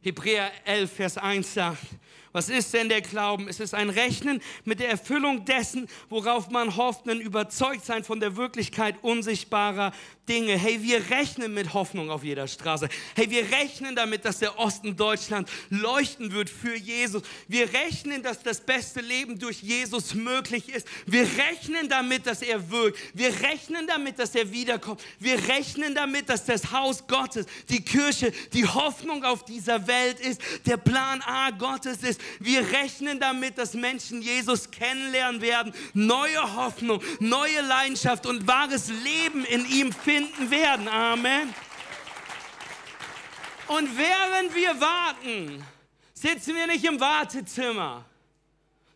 [0.01, 1.83] Hebräer 11, Vers 1 sagt,
[2.33, 3.49] was ist denn der Glauben?
[3.49, 8.37] Es ist ein Rechnen mit der Erfüllung dessen, worauf man hofft, ein Überzeugtsein von der
[8.37, 9.93] Wirklichkeit unsichtbarer
[10.29, 10.59] Dinge.
[10.59, 12.89] Hey, wir rechnen mit Hoffnung auf jeder Straße.
[13.17, 17.23] Hey, wir rechnen damit, dass der Osten Deutschland leuchten wird für Jesus.
[17.49, 20.87] Wir rechnen, dass das beste Leben durch Jesus möglich ist.
[21.07, 22.99] Wir rechnen damit, dass er wirkt.
[23.15, 25.01] Wir rechnen damit, dass er wiederkommt.
[25.19, 30.41] Wir rechnen damit, dass das Haus Gottes, die Kirche, die Hoffnung auf dieser Welt ist,
[30.67, 32.18] der Plan A Gottes ist.
[32.39, 39.45] Wir rechnen damit, dass Menschen Jesus kennenlernen werden, neue Hoffnung, neue Leidenschaft und wahres Leben
[39.45, 40.89] in ihm finden finden werden.
[40.89, 41.55] Amen.
[43.67, 45.63] Und während wir warten,
[46.15, 48.05] sitzen wir nicht im Wartezimmer,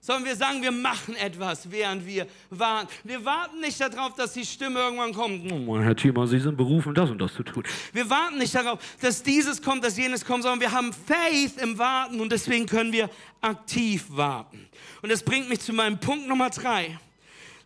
[0.05, 2.89] sondern wir sagen, wir machen etwas, während wir warten.
[3.05, 5.51] Wir warten nicht darauf, dass die Stimme irgendwann kommt.
[5.53, 7.63] Oh, Herr Thiemann, Sie sind berufen, das und das zu tun.
[7.93, 11.79] Wir warten nicht darauf, dass dieses kommt, dass jenes kommt, sondern wir haben Faith im
[11.79, 13.09] Warten und deswegen können wir
[13.41, 14.69] aktiv warten.
[15.03, 16.99] Und das bringt mich zu meinem Punkt Nummer drei.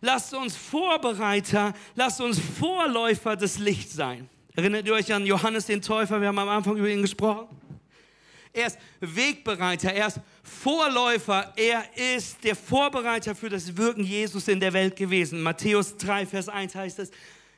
[0.01, 4.29] Lasst uns Vorbereiter, lasst uns Vorläufer des Lichts sein.
[4.55, 6.21] Erinnert ihr euch an Johannes den Täufer?
[6.21, 7.56] Wir haben am Anfang über ihn gesprochen.
[8.53, 11.83] Er ist Wegbereiter, er ist Vorläufer, er
[12.15, 15.41] ist der Vorbereiter für das Wirken Jesus in der Welt gewesen.
[15.41, 17.11] Matthäus 3, Vers 1 heißt es,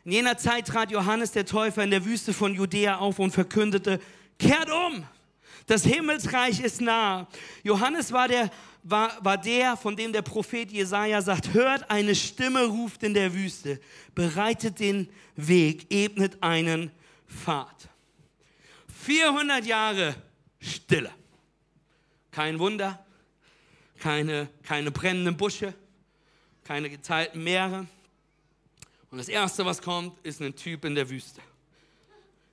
[0.05, 3.99] in jener Zeit trat Johannes der Täufer in der Wüste von Judäa auf und verkündete,
[4.37, 5.05] kehrt um,
[5.67, 7.27] das Himmelsreich ist nah.
[7.63, 8.49] Johannes war der
[8.83, 13.33] war, war der, von dem der Prophet Jesaja sagt: Hört, eine Stimme ruft in der
[13.33, 13.79] Wüste,
[14.15, 16.91] bereitet den Weg, ebnet einen
[17.27, 17.89] Pfad.
[19.05, 20.15] 400 Jahre
[20.59, 21.11] Stille.
[22.31, 23.05] Kein Wunder,
[23.99, 25.73] keine, keine brennenden Busche,
[26.63, 27.87] keine geteilten Meere.
[29.11, 31.41] Und das Erste, was kommt, ist ein Typ in der Wüste.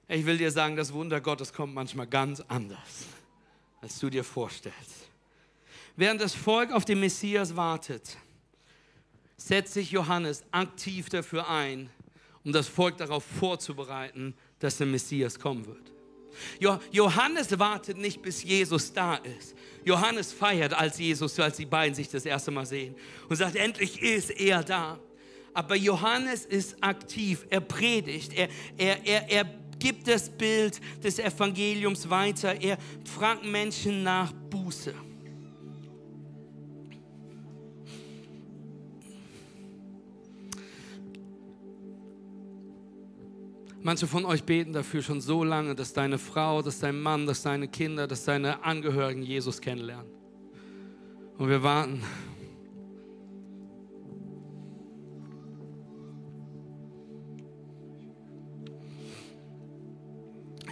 [0.09, 3.07] Ich will dir sagen, das Wunder Gottes kommt manchmal ganz anders,
[3.81, 5.11] als du dir vorstellst.
[5.97, 8.17] Während das Volk auf den Messias wartet,
[9.37, 11.91] setzt sich Johannes aktiv dafür ein,
[12.45, 15.93] um das Volk darauf vorzubereiten, dass der Messias kommen wird.
[16.91, 19.55] Johannes wartet nicht, bis Jesus da ist.
[19.85, 22.95] Johannes feiert als Jesus, als die beiden sich das erste Mal sehen
[23.29, 24.99] und sagt, endlich ist er da.
[25.55, 29.45] Aber Johannes ist aktiv, er predigt, er, er, er, er
[29.79, 34.95] gibt das Bild des Evangeliums weiter, er fragt Menschen nach Buße.
[43.87, 47.43] Manche von euch beten dafür schon so lange, dass deine Frau, dass dein Mann, dass
[47.43, 50.11] deine Kinder, dass deine Angehörigen Jesus kennenlernen.
[51.39, 52.03] Und wir warten.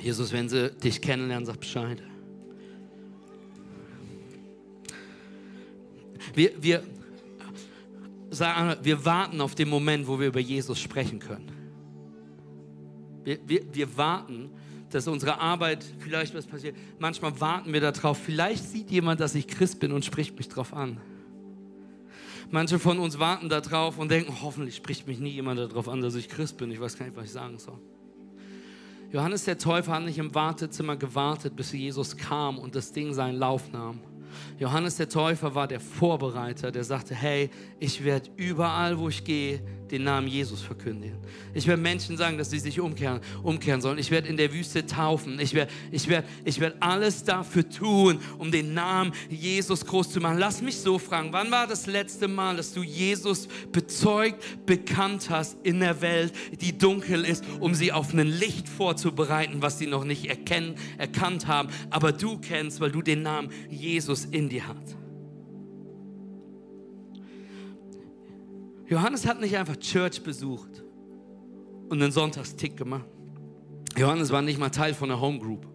[0.03, 2.03] Jesus, wenn sie dich kennenlernen, sag Bescheid.
[6.35, 6.83] Wir, wir,
[8.83, 11.54] wir warten auf den Moment, wo wir über Jesus sprechen können.
[13.25, 14.51] Wir, wir, wir warten,
[14.91, 16.77] dass unsere Arbeit vielleicht was passiert.
[16.99, 18.19] Manchmal warten wir darauf.
[18.19, 21.01] Vielleicht sieht jemand, dass ich Christ bin und spricht mich darauf an.
[22.51, 26.15] Manche von uns warten darauf und denken, hoffentlich spricht mich nie jemand darauf an, dass
[26.15, 26.71] ich Christ bin.
[26.71, 27.79] Ich weiß gar nicht, was ich sagen soll.
[29.11, 33.39] Johannes der Täufer hat nicht im Wartezimmer gewartet, bis Jesus kam und das Ding seinen
[33.39, 34.01] Lauf nahm.
[34.59, 39.61] Johannes der Täufer war der Vorbereiter, der sagte, hey, ich werde überall, wo ich gehe,
[39.95, 41.17] den Namen Jesus verkündigen.
[41.55, 43.99] Ich werde Menschen sagen, dass sie sich umkehren, umkehren sollen.
[43.99, 45.39] Ich werde in der Wüste taufen.
[45.39, 50.21] Ich werde, ich, werde, ich werde alles dafür tun, um den Namen Jesus groß zu
[50.21, 50.39] machen.
[50.39, 55.57] Lass mich so fragen, wann war das letzte Mal, dass du Jesus bezeugt, bekannt hast
[55.63, 60.05] in der Welt, die dunkel ist, um sie auf ein Licht vorzubereiten, was sie noch
[60.05, 65.04] nicht erkennen, erkannt haben, aber du kennst, weil du den Namen Jesus in dir hast.
[68.87, 70.85] Johannes hat nicht einfach Church besucht
[71.89, 73.07] und einen Sonntagstick gemacht.
[73.97, 75.67] Johannes war nicht mal Teil von der Home Group.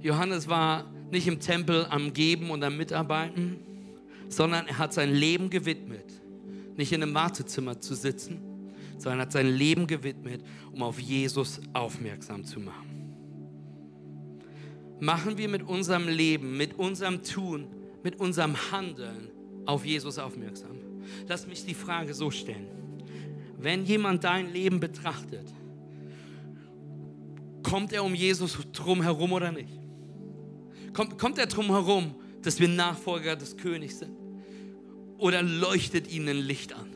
[0.00, 3.56] Johannes war nicht im Tempel am Geben und am Mitarbeiten,
[4.28, 6.04] sondern er hat sein Leben gewidmet,
[6.76, 8.40] nicht in einem Wartezimmer zu sitzen,
[8.98, 13.14] sondern hat sein Leben gewidmet, um auf Jesus aufmerksam zu machen.
[15.00, 17.66] Machen wir mit unserem Leben, mit unserem Tun,
[18.02, 19.30] mit unserem Handeln
[19.64, 20.87] auf Jesus aufmerksam.
[21.26, 22.66] Lass mich die Frage so stellen.
[23.58, 25.46] Wenn jemand dein Leben betrachtet,
[27.62, 29.78] kommt er um Jesus drum herum oder nicht?
[30.92, 34.16] Kommt, kommt er drum herum, dass wir Nachfolger des Königs sind?
[35.18, 36.88] Oder leuchtet ihnen ein Licht an?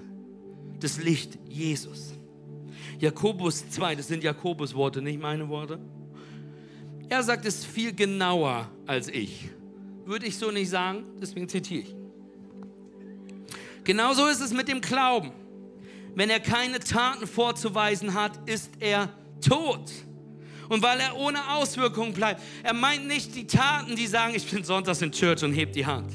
[0.80, 2.14] Das Licht Jesus.
[2.98, 5.80] Jakobus 2, das sind Jakobus Worte, nicht meine Worte.
[7.08, 9.50] Er sagt es viel genauer als ich.
[10.06, 12.01] Würde ich so nicht sagen, deswegen zitiere ich.
[13.84, 15.32] Genauso ist es mit dem Glauben.
[16.14, 19.08] Wenn er keine Taten vorzuweisen hat, ist er
[19.40, 19.90] tot.
[20.68, 22.42] Und weil er ohne Auswirkungen bleibt.
[22.62, 25.84] Er meint nicht die Taten, die sagen, ich bin sonntags in Church und hebt die
[25.84, 26.12] Hand.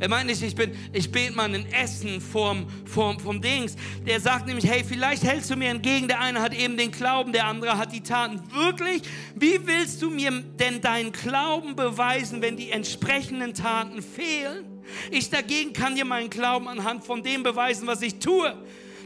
[0.00, 3.74] Er meint nicht, ich, bin, ich bete mal ein Essen vom, vom, vom Dings.
[4.06, 6.06] Der sagt nämlich, hey, vielleicht hältst du mir entgegen.
[6.06, 8.40] Der eine hat eben den Glauben, der andere hat die Taten.
[8.52, 9.02] Wirklich?
[9.34, 14.77] Wie willst du mir denn deinen Glauben beweisen, wenn die entsprechenden Taten fehlen?
[15.10, 18.54] Ich dagegen kann dir meinen Glauben anhand von dem beweisen, was ich tue.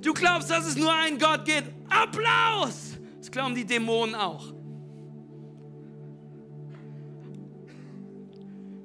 [0.02, 1.70] Du glaubst, dass es nur einen Gott gibt.
[1.88, 2.98] Applaus!
[3.18, 4.52] Das glauben die Dämonen auch.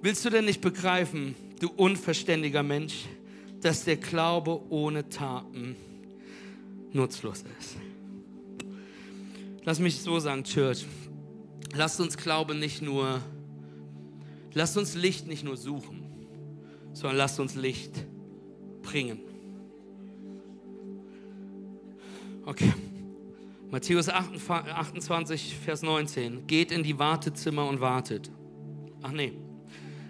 [0.01, 3.05] Willst du denn nicht begreifen, du unverständiger Mensch,
[3.61, 5.75] dass der Glaube ohne Taten
[6.93, 7.77] nutzlos ist?
[9.63, 10.85] Lass mich so sagen, Church.
[11.75, 13.19] Lasst uns Glauben nicht nur,
[14.53, 16.06] lasst uns Licht nicht nur suchen
[16.97, 18.07] sondern lasst uns Licht
[18.81, 19.19] bringen.
[22.43, 22.73] Okay.
[23.69, 26.47] Matthäus 28, Vers 19.
[26.47, 28.31] Geht in die Wartezimmer und wartet.
[29.03, 29.33] Ach nee.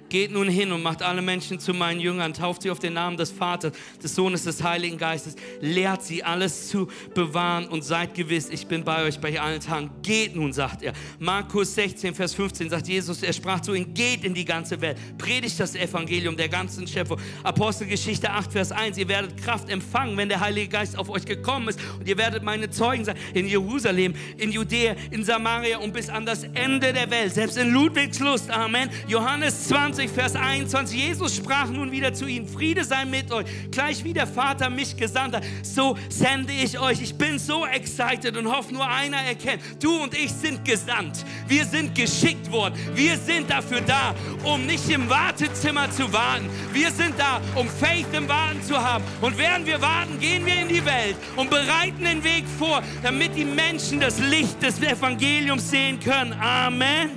[0.09, 3.17] Geht nun hin und macht alle Menschen zu meinen Jüngern, tauft sie auf den Namen
[3.17, 8.49] des Vaters, des Sohnes, des Heiligen Geistes, lehrt sie alles zu bewahren und seid gewiss,
[8.49, 9.89] ich bin bei euch bei allen Tagen.
[10.01, 10.93] Geht nun, sagt er.
[11.19, 14.97] Markus 16, Vers 15 sagt Jesus, er sprach zu ihnen, geht in die ganze Welt,
[15.17, 17.19] predigt das Evangelium der ganzen Schöpfung.
[17.43, 21.67] Apostelgeschichte 8, Vers 1, ihr werdet Kraft empfangen, wenn der Heilige Geist auf euch gekommen
[21.69, 26.09] ist und ihr werdet meine Zeugen sein in Jerusalem, in Judäa, in Samaria und bis
[26.09, 28.49] an das Ende der Welt, selbst in Ludwigslust.
[28.49, 28.89] Amen.
[29.07, 30.95] Johannes 20, 20, Vers 21.
[30.95, 33.47] Jesus sprach nun wieder zu ihnen, Friede sei mit euch.
[33.71, 37.01] Gleich wie der Vater mich gesandt hat, so sende ich euch.
[37.01, 41.25] Ich bin so excited und hoffe, nur einer erkennt, du und ich sind gesandt.
[41.47, 42.75] Wir sind geschickt worden.
[42.93, 46.47] Wir sind dafür da, um nicht im Wartezimmer zu warten.
[46.73, 49.03] Wir sind da, um Faith im Warten zu haben.
[49.21, 53.35] Und während wir warten, gehen wir in die Welt und bereiten den Weg vor, damit
[53.35, 56.33] die Menschen das Licht des Evangeliums sehen können.
[56.33, 57.09] Amen.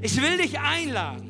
[0.00, 1.25] Ich will dich einladen.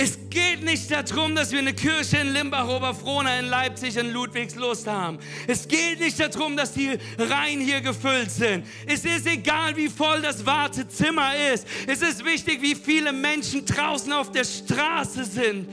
[0.00, 4.86] Es geht nicht darum, dass wir eine Kirche in Limbach, Oberfrohna, in Leipzig, in Ludwigslust
[4.86, 5.18] haben.
[5.48, 8.64] Es geht nicht darum, dass die Reihen hier gefüllt sind.
[8.86, 11.66] Es ist egal, wie voll das Wartezimmer ist.
[11.88, 15.68] Es ist wichtig, wie viele Menschen draußen auf der Straße sind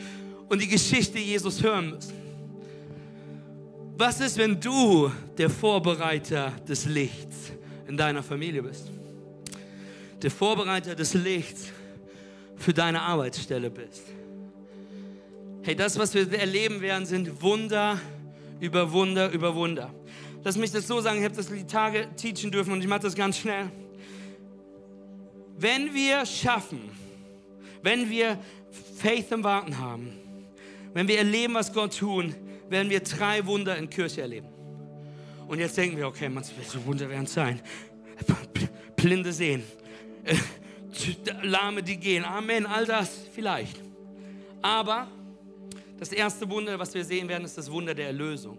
[0.49, 2.13] und die Geschichte Jesus hören müssen.
[3.95, 7.51] Was ist, wenn du der Vorbereiter des Lichts
[7.87, 8.89] in deiner Familie bist?
[10.23, 11.67] Der Vorbereiter des Lichts
[12.57, 14.14] für deine Arbeitsstelle bist.
[15.65, 17.99] Hey, das, was wir erleben werden, sind Wunder
[18.59, 19.91] über Wunder über Wunder.
[20.43, 22.99] Lass mich das so sagen, ich habe das die Tage teachen dürfen und ich mache
[22.99, 23.71] das ganz schnell.
[25.57, 26.81] Wenn wir schaffen,
[27.81, 28.37] wenn wir
[28.99, 30.11] Faith im Warten haben,
[30.93, 32.35] wenn wir erleben, was Gott tun,
[32.69, 34.49] werden wir drei Wunder in Kirche erleben.
[35.47, 37.59] Und jetzt denken wir, okay, welche Wunder werden es sein?
[38.95, 39.63] Blinde sehen,
[41.41, 42.23] Lahme, die gehen.
[42.23, 43.81] Amen, all das vielleicht.
[44.61, 45.07] Aber
[45.97, 48.57] das erste Wunder, was wir sehen werden, ist das Wunder der Erlösung.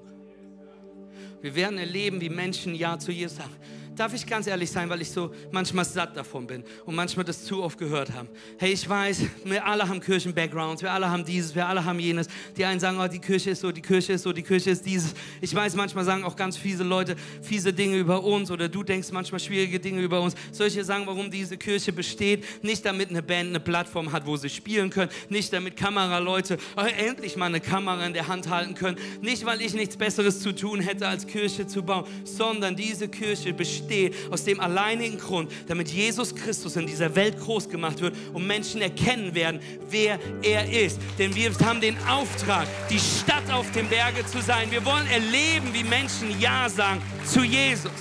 [1.42, 3.54] Wir werden erleben, wie Menschen Ja zu Jesus sagen
[3.96, 7.44] darf ich ganz ehrlich sein, weil ich so manchmal satt davon bin und manchmal das
[7.44, 8.28] zu oft gehört haben.
[8.58, 12.28] Hey, ich weiß, wir alle haben Kirchen-Backgrounds, wir alle haben dieses, wir alle haben jenes.
[12.56, 14.84] Die einen sagen, oh, die Kirche ist so, die Kirche ist so, die Kirche ist
[14.84, 15.14] dieses.
[15.40, 19.10] Ich weiß, manchmal sagen auch ganz fiese Leute fiese Dinge über uns oder du denkst
[19.12, 20.34] manchmal schwierige Dinge über uns.
[20.52, 24.50] Solche sagen, warum diese Kirche besteht, nicht damit eine Band eine Plattform hat, wo sie
[24.50, 28.98] spielen können, nicht damit Kameraleute oh, endlich mal eine Kamera in der Hand halten können,
[29.22, 33.54] nicht weil ich nichts Besseres zu tun hätte, als Kirche zu bauen, sondern diese Kirche
[33.54, 38.14] besteht besteht aus dem alleinigen Grund, damit Jesus Christus in dieser Welt groß gemacht wird
[38.32, 40.98] und Menschen erkennen werden, wer er ist.
[41.18, 44.70] Denn wir haben den Auftrag, die Stadt auf dem Berge zu sein.
[44.70, 47.92] Wir wollen erleben, wie Menschen Ja sagen zu Jesus.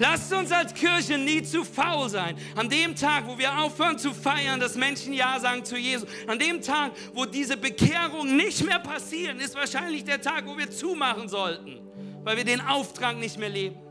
[0.00, 2.36] Lasst uns als Kirche nie zu faul sein.
[2.54, 6.38] An dem Tag, wo wir aufhören zu feiern, dass Menschen Ja sagen zu Jesus, an
[6.38, 11.28] dem Tag, wo diese Bekehrung nicht mehr passieren, ist wahrscheinlich der Tag, wo wir zumachen
[11.28, 11.80] sollten,
[12.22, 13.87] weil wir den Auftrag nicht mehr leben.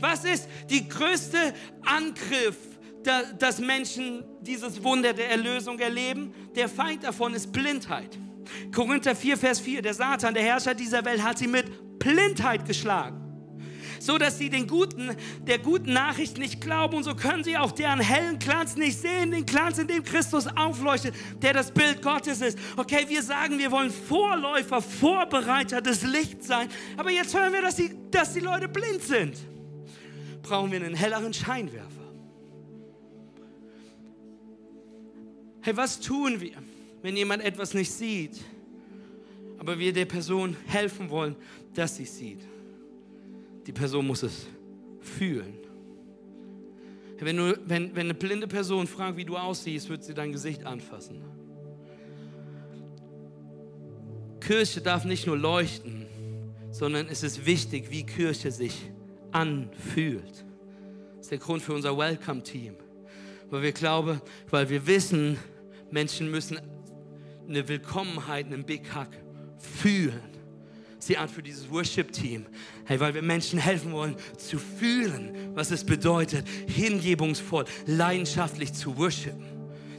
[0.00, 1.38] Was ist die größte
[1.84, 2.56] Angriff,
[3.38, 6.34] dass Menschen dieses Wunder der Erlösung erleben?
[6.54, 8.18] Der Feind davon ist Blindheit.
[8.74, 13.30] Korinther 4, Vers 4, der Satan, der Herrscher dieser Welt, hat sie mit Blindheit geschlagen
[14.00, 17.70] so dass sie den guten, der guten Nachricht nicht glauben und so können sie auch
[17.72, 22.40] deren hellen Glanz nicht sehen, den Glanz, in dem Christus aufleuchtet, der das Bild Gottes
[22.40, 22.58] ist.
[22.76, 27.76] Okay, wir sagen, wir wollen Vorläufer, Vorbereiter des Lichts sein, aber jetzt hören wir, dass
[27.76, 29.36] die, dass die Leute blind sind
[30.42, 32.00] brauchen wir einen helleren Scheinwerfer.
[35.62, 36.54] Hey, was tun wir,
[37.02, 38.40] wenn jemand etwas nicht sieht,
[39.58, 41.36] aber wir der Person helfen wollen,
[41.74, 42.40] dass sie sieht?
[43.66, 44.46] Die Person muss es
[45.00, 45.54] fühlen.
[47.18, 50.64] Wenn, du, wenn, wenn eine blinde Person fragt, wie du aussiehst, wird sie dein Gesicht
[50.64, 51.20] anfassen.
[54.40, 56.06] Kirche darf nicht nur leuchten,
[56.70, 58.90] sondern es ist wichtig, wie Kirche sich
[59.32, 60.44] anfühlt.
[61.16, 62.76] Das ist der Grund für unser Welcome-Team.
[63.50, 65.38] Weil wir glauben, weil wir wissen,
[65.90, 66.58] Menschen müssen
[67.48, 69.08] eine Willkommenheit, einen Big Hug
[69.58, 70.22] fühlen.
[70.98, 72.46] Sie an für dieses Worship-Team.
[72.84, 79.49] Hey, weil wir Menschen helfen wollen, zu fühlen, was es bedeutet, hingebungsvoll, leidenschaftlich zu worshipen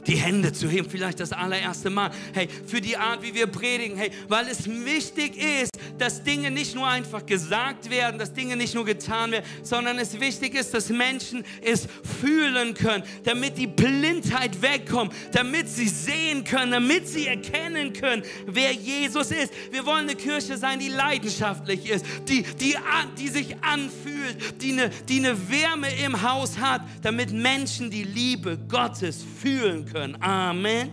[0.06, 2.10] die Hände zu heben, vielleicht das allererste Mal.
[2.32, 6.74] Hey, für die Art, wie wir predigen, hey, weil es wichtig ist, dass Dinge nicht
[6.74, 10.88] nur einfach gesagt werden, dass Dinge nicht nur getan werden, sondern es wichtig ist, dass
[10.88, 11.86] Menschen es
[12.20, 18.72] fühlen können, damit die Blindheit wegkommt, damit sie sehen können, damit sie erkennen können, wer
[18.72, 19.52] Jesus ist.
[19.70, 22.74] Wir wollen eine Kirche sein, die leidenschaftlich ist, die, die,
[23.18, 28.58] die sich anfühlt, die eine, die eine Wärme im Haus hat, damit Menschen die Liebe
[28.68, 29.91] Gottes fühlen können.
[29.94, 30.90] Amen.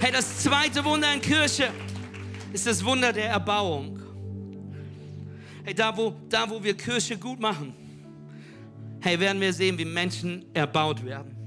[0.00, 1.70] Hey, das zweite Wunder in Kirche
[2.52, 4.00] ist das Wunder der Erbauung.
[5.62, 7.72] Hey, da wo, da wo wir Kirche gut machen,
[9.00, 11.41] hey, werden wir sehen, wie Menschen erbaut werden.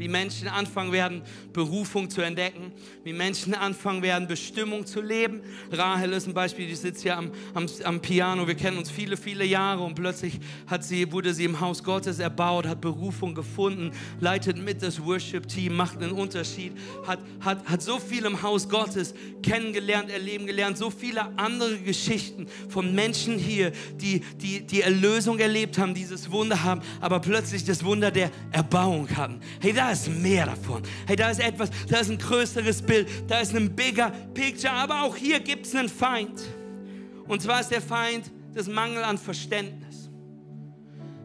[0.00, 1.22] Wie Menschen anfangen werden,
[1.52, 2.72] Berufung zu entdecken,
[3.04, 5.42] wie Menschen anfangen werden, Bestimmung zu leben.
[5.70, 9.16] Rahel ist ein Beispiel, die sitzt ja am, am, am Piano, wir kennen uns viele,
[9.16, 13.92] viele Jahre und plötzlich hat sie, wurde sie im Haus Gottes erbaut, hat Berufung gefunden,
[14.20, 16.72] leitet mit das Worship-Team, macht einen Unterschied,
[17.06, 22.46] hat, hat, hat so viel im Haus Gottes kennengelernt, erleben gelernt, so viele andere Geschichten
[22.68, 27.84] von Menschen hier, die die, die Erlösung erlebt haben, dieses Wunder haben, aber plötzlich das
[27.84, 29.40] Wunder der Erbauung hatten.
[29.60, 30.82] Hey, da ist mehr davon.
[31.06, 35.02] Hey, da ist etwas, da ist ein größeres Bild, da ist ein bigger picture, aber
[35.02, 36.40] auch hier gibt es einen Feind.
[37.26, 40.10] Und zwar ist der Feind das Mangel an Verständnis.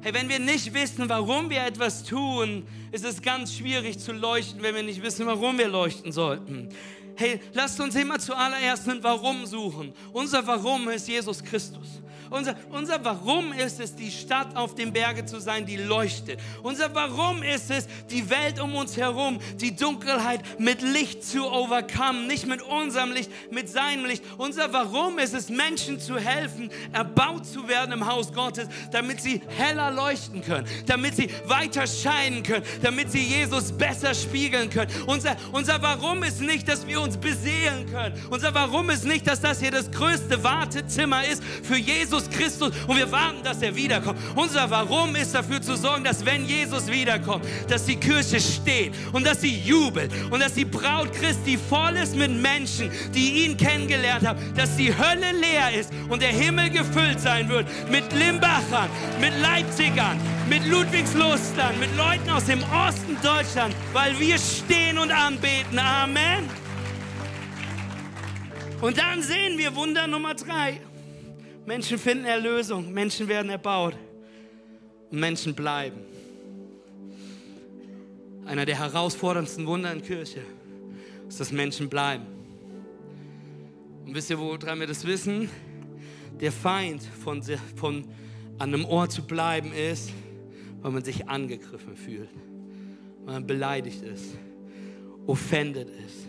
[0.01, 4.61] Hey, wenn wir nicht wissen, warum wir etwas tun, ist es ganz schwierig zu leuchten,
[4.61, 6.69] wenn wir nicht wissen, warum wir leuchten sollten.
[7.15, 9.93] Hey, lasst uns immer zuallererst ein Warum suchen.
[10.11, 12.01] Unser Warum ist Jesus Christus.
[12.29, 16.39] Unser, unser Warum ist es, die Stadt auf dem Berge zu sein, die leuchtet.
[16.63, 22.25] Unser Warum ist es, die Welt um uns herum, die Dunkelheit mit Licht zu overcome.
[22.27, 24.23] Nicht mit unserem Licht, mit seinem Licht.
[24.37, 29.41] Unser Warum ist es, Menschen zu helfen, erbaut zu werden im Haus Gottes, damit sie
[29.57, 34.91] heller leuchten können, damit sie weiter scheinen können, damit sie Jesus besser spiegeln können.
[35.05, 38.19] Unser, unser Warum ist nicht, dass wir uns beseelen können.
[38.29, 42.71] Unser Warum ist nicht, dass das hier das größte Wartezimmer ist für Jesus Jesus Christus
[42.87, 44.19] und wir warten, dass er wiederkommt.
[44.35, 49.25] Unser Warum ist dafür zu sorgen, dass wenn Jesus wiederkommt, dass die Kirche steht und
[49.25, 54.25] dass sie jubelt und dass die Braut Christi voll ist mit Menschen, die ihn kennengelernt
[54.25, 58.89] haben, dass die Hölle leer ist und der Himmel gefüllt sein wird mit Limbachern,
[59.19, 65.79] mit Leipzigern, mit Ludwigslustern, mit Leuten aus dem Osten Deutschland, weil wir stehen und anbeten.
[65.79, 66.49] Amen.
[68.81, 70.79] Und dann sehen wir Wunder Nummer drei.
[71.65, 73.95] Menschen finden Erlösung, Menschen werden erbaut
[75.09, 75.99] und Menschen bleiben.
[78.45, 80.41] Einer der herausforderndsten Wunder in Kirche
[81.27, 82.25] ist, dass Menschen bleiben.
[84.05, 85.49] Und wisst ihr, woran wir das wissen?
[86.39, 87.41] Der Feind von,
[87.75, 88.05] von
[88.59, 90.11] an einem Ort zu bleiben ist,
[90.81, 92.29] weil man sich angegriffen fühlt,
[93.23, 94.37] weil man beleidigt ist,
[95.25, 96.24] offended ist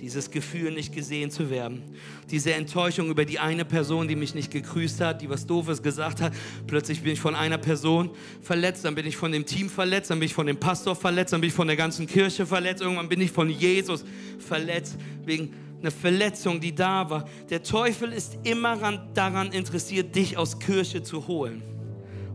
[0.00, 1.82] dieses Gefühl, nicht gesehen zu werden.
[2.30, 6.20] Diese Enttäuschung über die eine Person, die mich nicht gegrüßt hat, die was Doofes gesagt
[6.20, 6.32] hat.
[6.66, 8.10] Plötzlich bin ich von einer Person
[8.42, 11.32] verletzt, dann bin ich von dem Team verletzt, dann bin ich von dem Pastor verletzt,
[11.32, 14.04] dann bin ich von der ganzen Kirche verletzt, irgendwann bin ich von Jesus
[14.38, 17.28] verletzt, wegen einer Verletzung, die da war.
[17.50, 18.76] Der Teufel ist immer
[19.14, 21.62] daran interessiert, dich aus Kirche zu holen,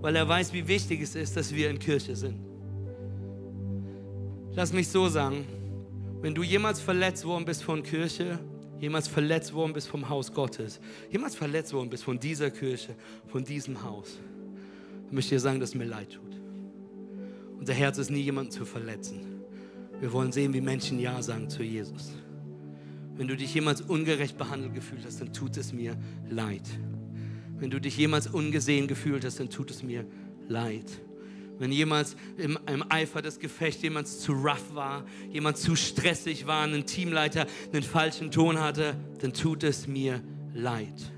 [0.02, 2.36] weil er weiß, wie wichtig es ist, dass wir in Kirche sind.
[4.54, 5.46] Lass mich so sagen,
[6.22, 8.40] wenn du jemals verletzt worden bist von Kirche,
[8.80, 12.96] jemals verletzt worden bist vom Haus Gottes, jemals verletzt worden bist von dieser Kirche,
[13.28, 14.20] von diesem Haus,
[15.06, 16.40] dann möchte ich dir sagen, dass es mir leid tut.
[17.60, 19.42] Unser Herz ist nie, jemanden zu verletzen.
[20.00, 22.12] Wir wollen sehen, wie Menschen Ja sagen zu Jesus.
[23.16, 25.96] Wenn du dich jemals ungerecht behandelt gefühlt hast, dann tut es mir
[26.30, 26.68] leid.
[27.60, 30.06] Wenn du dich jemals ungesehen gefühlt hast, dann tut es mir
[30.48, 30.86] leid.
[31.62, 36.64] Wenn jemals im, im Eifer des Gefechts jemand zu rough war, jemand zu stressig war,
[36.64, 40.24] ein Teamleiter einen falschen Ton hatte, dann tut es mir
[40.56, 41.12] leid.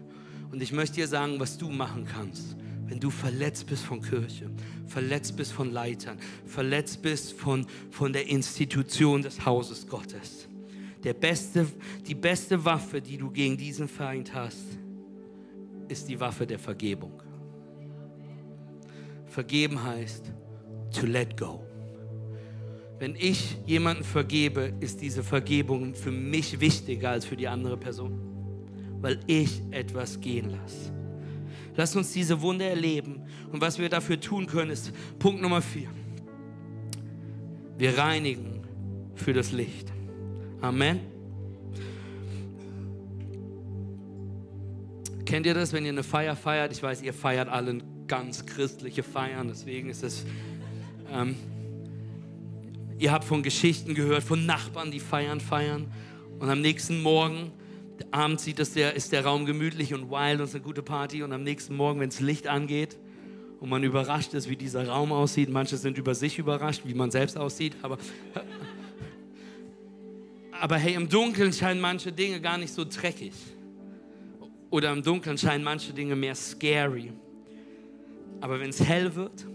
[0.52, 4.52] Und ich möchte dir sagen, was du machen kannst, wenn du verletzt bist von Kirche,
[4.86, 10.50] verletzt bist von Leitern, verletzt bist von, von der Institution des Hauses Gottes.
[11.06, 11.68] Der beste,
[12.06, 14.78] die beste Waffe, die du gegen diesen Feind hast,
[15.88, 17.22] ist die Waffe der Vergebung.
[19.34, 20.31] Vergeben heißt
[20.91, 21.65] to let go.
[22.99, 28.19] Wenn ich jemanden vergebe, ist diese Vergebung für mich wichtiger als für die andere Person,
[29.01, 30.93] weil ich etwas gehen lasse.
[31.75, 33.23] Lass uns diese Wunder erleben.
[33.51, 35.89] Und was wir dafür tun können, ist Punkt Nummer vier.
[37.79, 38.61] Wir reinigen
[39.15, 39.91] für das Licht.
[40.61, 40.99] Amen.
[45.25, 46.71] Kennt ihr das, wenn ihr eine Feier feiert?
[46.71, 47.81] Ich weiß, ihr feiert alle
[48.14, 50.24] ganz christliche Feiern, deswegen ist es.
[51.11, 51.36] Ähm,
[52.99, 55.91] ihr habt von Geschichten gehört, von Nachbarn, die feiern, feiern.
[56.38, 57.51] Und am nächsten Morgen,
[58.11, 60.84] abends sieht das der, ist der Raum gemütlich und wild und es ist eine gute
[60.84, 61.24] Party.
[61.24, 62.99] Und am nächsten Morgen, wenn das Licht angeht
[63.59, 67.09] und man überrascht ist, wie dieser Raum aussieht, manche sind über sich überrascht, wie man
[67.09, 67.97] selbst aussieht, aber.
[70.51, 73.34] Aber hey, im Dunkeln scheinen manche Dinge gar nicht so dreckig.
[74.70, 77.11] Oder im Dunkeln scheinen manche Dinge mehr scary.
[78.44, 79.48] Aber wenn es hell wird,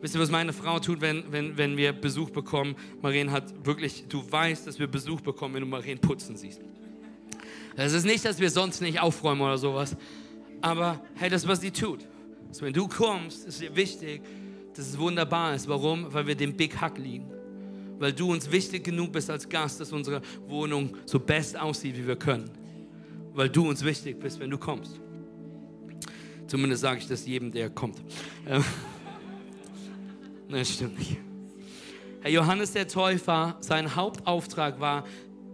[0.00, 2.74] wisst ihr, was meine Frau tut, wenn, wenn, wenn wir Besuch bekommen?
[3.00, 6.60] Maren hat wirklich, du weißt, dass wir Besuch bekommen, wenn du Maren putzen siehst.
[7.76, 9.96] Das ist nicht, dass wir sonst nicht aufräumen oder sowas.
[10.60, 12.00] Aber hey, das was sie tut.
[12.48, 14.20] Also wenn du kommst, ist dir wichtig,
[14.74, 15.68] dass es wunderbar ist.
[15.68, 16.12] Warum?
[16.12, 17.30] Weil wir den Big Hack liegen.
[18.00, 22.06] weil du uns wichtig genug bist als Gast, dass unsere Wohnung so best aussieht, wie
[22.08, 22.50] wir können.
[23.32, 25.00] Weil du uns wichtig bist, wenn du kommst.
[26.48, 27.98] Zumindest sage ich das jedem, der kommt.
[28.46, 28.64] Ähm,
[30.48, 31.18] Nein, stimmt nicht.
[32.22, 35.04] Herr Johannes der Täufer, sein Hauptauftrag war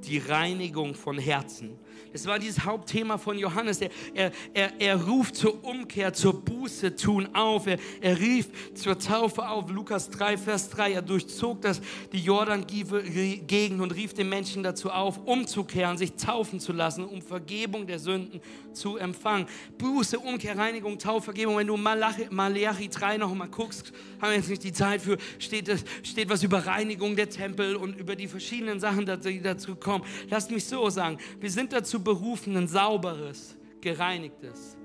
[0.05, 1.79] die Reinigung von Herzen.
[2.13, 3.81] Es war dieses Hauptthema von Johannes.
[3.81, 7.67] Er, er, er, er ruft zur Umkehr, zur Buße tun auf.
[7.67, 9.71] Er, er rief zur Taufe auf.
[9.71, 10.93] Lukas 3, Vers 3.
[10.93, 11.81] Er durchzog das,
[12.13, 17.87] die Jordan-Gegend und rief den Menschen dazu auf, umzukehren, sich taufen zu lassen, um Vergebung
[17.87, 18.41] der Sünden
[18.73, 19.47] zu empfangen.
[19.79, 21.57] Buße, Umkehr, Reinigung, Taufvergebung.
[21.57, 25.71] Wenn du Malachi 3 noch mal guckst, haben wir jetzt nicht die Zeit für, steht,
[26.03, 30.05] steht was über Reinigung der Tempel und über die verschiedenen Sachen, die dazu kommen.
[30.29, 34.77] Lass mich so sagen, wir sind dazu berufen, ein sauberes, gereinigtes,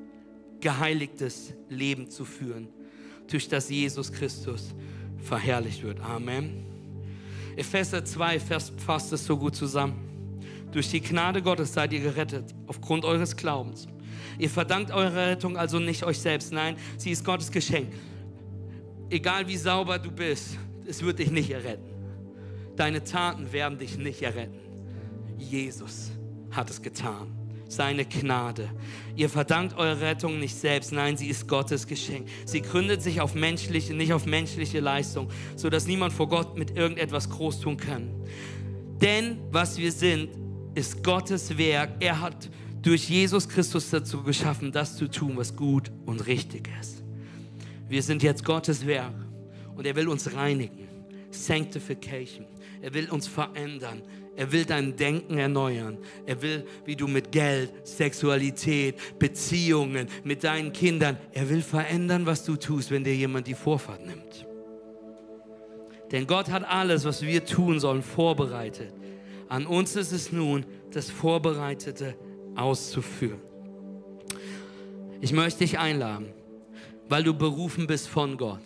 [0.59, 2.67] geheiligtes Leben zu führen,
[3.27, 4.73] durch das Jesus Christus
[5.17, 5.99] verherrlicht wird.
[6.01, 6.65] Amen.
[7.55, 9.95] Epheser 2 fasst es so gut zusammen.
[10.71, 13.87] Durch die Gnade Gottes seid ihr gerettet, aufgrund eures Glaubens.
[14.37, 17.91] Ihr verdankt eure Rettung also nicht euch selbst, nein, sie ist Gottes Geschenk.
[19.09, 21.89] Egal wie sauber du bist, es wird dich nicht erretten.
[22.75, 24.59] Deine Taten werden dich nicht erretten.
[25.37, 26.11] Jesus
[26.51, 27.35] hat es getan.
[27.67, 28.71] Seine Gnade.
[29.15, 32.27] Ihr verdankt eure Rettung nicht selbst, nein, sie ist Gottes Geschenk.
[32.45, 37.29] Sie gründet sich auf menschliche, nicht auf menschliche Leistung, sodass niemand vor Gott mit irgendetwas
[37.29, 38.09] groß tun kann.
[39.01, 40.29] Denn was wir sind,
[40.73, 41.91] ist Gottes Werk.
[41.99, 42.49] Er hat
[42.81, 47.03] durch Jesus Christus dazu geschaffen, das zu tun, was gut und richtig ist.
[47.87, 49.13] Wir sind jetzt Gottes Werk
[49.75, 50.87] und er will uns reinigen.
[51.31, 52.45] Sanctification.
[52.81, 54.01] Er will uns verändern.
[54.39, 55.97] Er will dein Denken erneuern.
[56.25, 62.45] Er will, wie du mit Geld, Sexualität, Beziehungen, mit deinen Kindern, er will verändern, was
[62.45, 64.45] du tust, wenn dir jemand die Vorfahrt nimmt.
[66.13, 68.93] Denn Gott hat alles, was wir tun sollen, vorbereitet.
[69.49, 72.15] An uns ist es nun, das Vorbereitete
[72.55, 73.41] auszuführen.
[75.19, 76.27] Ich möchte dich einladen,
[77.09, 78.63] weil du berufen bist von Gott,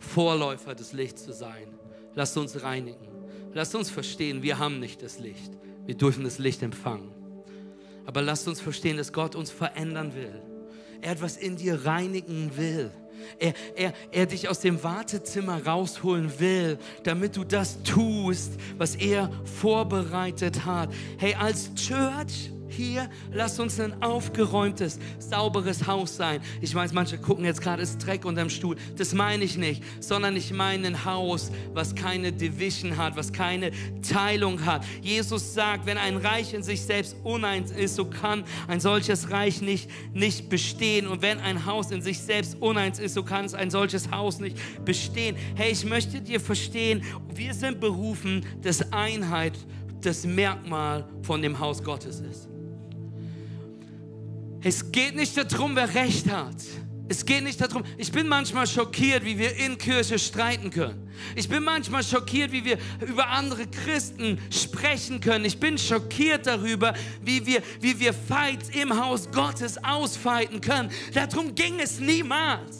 [0.00, 1.68] Vorläufer des Lichts zu sein.
[2.16, 3.09] Lass uns reinigen.
[3.52, 5.52] Lasst uns verstehen, wir haben nicht das Licht.
[5.86, 7.10] Wir dürfen das Licht empfangen.
[8.06, 10.40] Aber lasst uns verstehen, dass Gott uns verändern will.
[11.00, 12.90] Er etwas in dir reinigen will.
[13.38, 19.30] Er, er, er dich aus dem Wartezimmer rausholen will, damit du das tust, was er
[19.44, 20.90] vorbereitet hat.
[21.18, 26.40] Hey, als Church hier, lass uns ein aufgeräumtes, sauberes Haus sein.
[26.60, 28.76] Ich weiß, manche gucken jetzt gerade, ist Dreck unterm Stuhl.
[28.96, 33.70] Das meine ich nicht, sondern ich meine ein Haus, was keine Division hat, was keine
[34.02, 34.84] Teilung hat.
[35.02, 39.60] Jesus sagt, wenn ein Reich in sich selbst uneins ist, so kann ein solches Reich
[39.60, 41.06] nicht, nicht bestehen.
[41.06, 44.40] Und wenn ein Haus in sich selbst uneins ist, so kann es ein solches Haus
[44.40, 45.36] nicht bestehen.
[45.54, 47.02] Hey, ich möchte dir verstehen,
[47.34, 49.58] wir sind berufen, dass Einheit
[50.00, 52.48] das Merkmal von dem Haus Gottes ist.
[54.62, 56.56] Es geht nicht darum, wer recht hat.
[57.08, 61.10] Es geht nicht darum, ich bin manchmal schockiert, wie wir in Kirche streiten können.
[61.34, 65.44] Ich bin manchmal schockiert, wie wir über andere Christen sprechen können.
[65.44, 66.94] Ich bin schockiert darüber,
[67.24, 70.90] wie wir, wie wir Fights im Haus Gottes ausfeiten können.
[71.12, 72.79] Darum ging es niemals.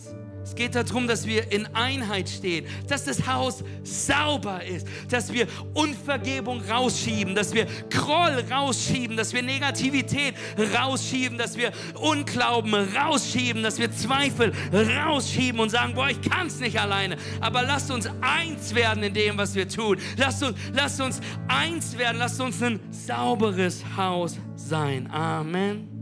[0.50, 5.46] Es geht darum, dass wir in Einheit stehen, dass das Haus sauber ist, dass wir
[5.74, 10.34] Unvergebung rausschieben, dass wir Groll rausschieben, dass wir Negativität
[10.74, 16.58] rausschieben, dass wir Unglauben rausschieben, dass wir Zweifel rausschieben und sagen, boah, ich kann es
[16.58, 17.16] nicht alleine.
[17.40, 19.98] Aber lasst uns eins werden in dem, was wir tun.
[20.16, 25.08] Lasst uns, lasst uns eins werden, lasst uns ein sauberes Haus sein.
[25.12, 25.99] Amen.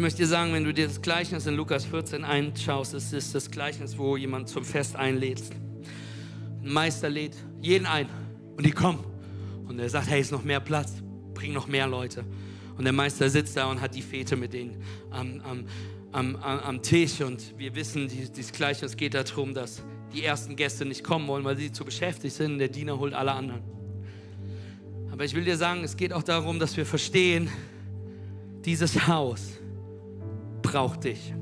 [0.00, 3.50] Möchte dir sagen, wenn du dir das Gleichnis in Lukas 14 einschaust, es ist das
[3.50, 5.42] Gleichnis, wo jemand zum Fest einlädt.
[6.62, 8.08] Ein Meister lädt jeden ein
[8.56, 9.04] und die kommen.
[9.68, 10.94] Und er sagt, hey, ist noch mehr Platz,
[11.34, 12.24] bring noch mehr Leute.
[12.78, 15.64] Und der Meister sitzt da und hat die Fete mit denen am, am,
[16.12, 17.20] am, am Tisch.
[17.20, 19.82] Und wir wissen, dieses Gleichnis geht darum, dass
[20.14, 22.58] die ersten Gäste nicht kommen wollen, weil sie zu beschäftigt sind.
[22.58, 23.60] Der Diener holt alle anderen.
[25.12, 27.50] Aber ich will dir sagen, es geht auch darum, dass wir verstehen,
[28.64, 29.59] dieses Haus
[30.62, 31.34] braucht dich.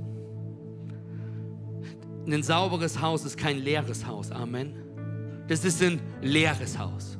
[2.26, 4.30] Ein sauberes Haus ist kein leeres Haus.
[4.30, 4.74] Amen.
[5.48, 7.16] Das ist ein leeres Haus.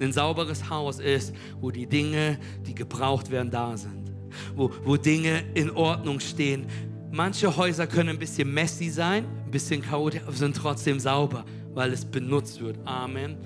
[0.00, 4.12] Ein sauberes Haus ist, wo die Dinge, die gebraucht werden, da sind.
[4.54, 6.66] Wo, wo Dinge in Ordnung stehen.
[7.10, 11.92] Manche Häuser können ein bisschen messy sein, ein bisschen chaotisch, aber sind trotzdem sauber, weil
[11.92, 12.78] es benutzt wird.
[12.84, 13.36] Amen.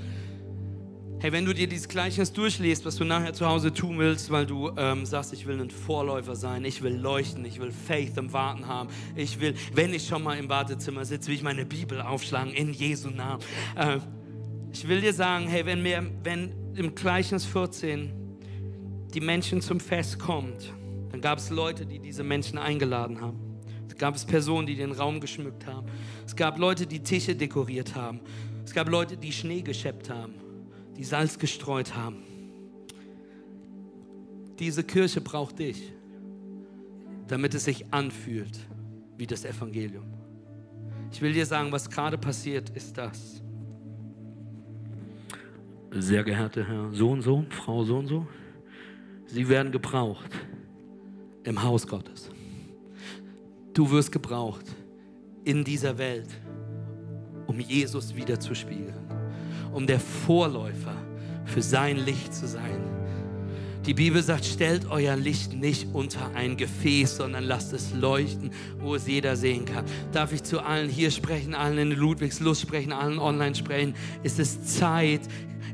[1.21, 4.47] Hey, wenn du dir dieses Gleichnis durchliest, was du nachher zu Hause tun willst, weil
[4.47, 8.33] du ähm, sagst, ich will ein Vorläufer sein, ich will leuchten, ich will Faith im
[8.33, 12.01] Warten haben, ich will, wenn ich schon mal im Wartezimmer sitze, will ich meine Bibel
[12.01, 13.43] aufschlagen in Jesu Namen.
[13.75, 13.99] Äh,
[14.73, 18.13] ich will dir sagen, hey, wenn, wir, wenn im Gleichnis 14
[19.13, 20.73] die Menschen zum Fest kommt,
[21.11, 23.41] dann gab es Leute, die diese Menschen eingeladen haben.
[23.89, 25.89] Es gab es Personen, die den Raum geschmückt haben.
[26.25, 28.21] Es gab Leute, die Tische dekoriert haben.
[28.65, 30.48] Es gab Leute, die Schnee gescheppt haben
[30.99, 32.25] die Salz gestreut haben.
[34.59, 35.93] Diese Kirche braucht dich,
[37.29, 38.59] damit es sich anfühlt
[39.17, 40.05] wie das Evangelium.
[41.13, 43.41] Ich will dir sagen, was gerade passiert, ist das.
[45.93, 48.27] Sehr geehrter Herr so und so, Frau so und so,
[49.27, 50.31] Sie werden gebraucht
[51.45, 52.31] im Haus Gottes.
[53.73, 54.65] Du wirst gebraucht
[55.45, 56.29] in dieser Welt,
[57.47, 59.18] um Jesus wieder zu spiegeln
[59.79, 60.97] um der Vorläufer
[61.45, 62.81] für sein Licht zu sein.
[63.87, 68.51] Die Bibel sagt, stellt euer Licht nicht unter ein Gefäß, sondern lasst es leuchten,
[68.81, 69.85] wo es jeder sehen kann.
[70.11, 73.95] Darf ich zu allen hier sprechen, allen in Ludwigslust sprechen, allen online sprechen?
[74.25, 75.21] Es ist Zeit,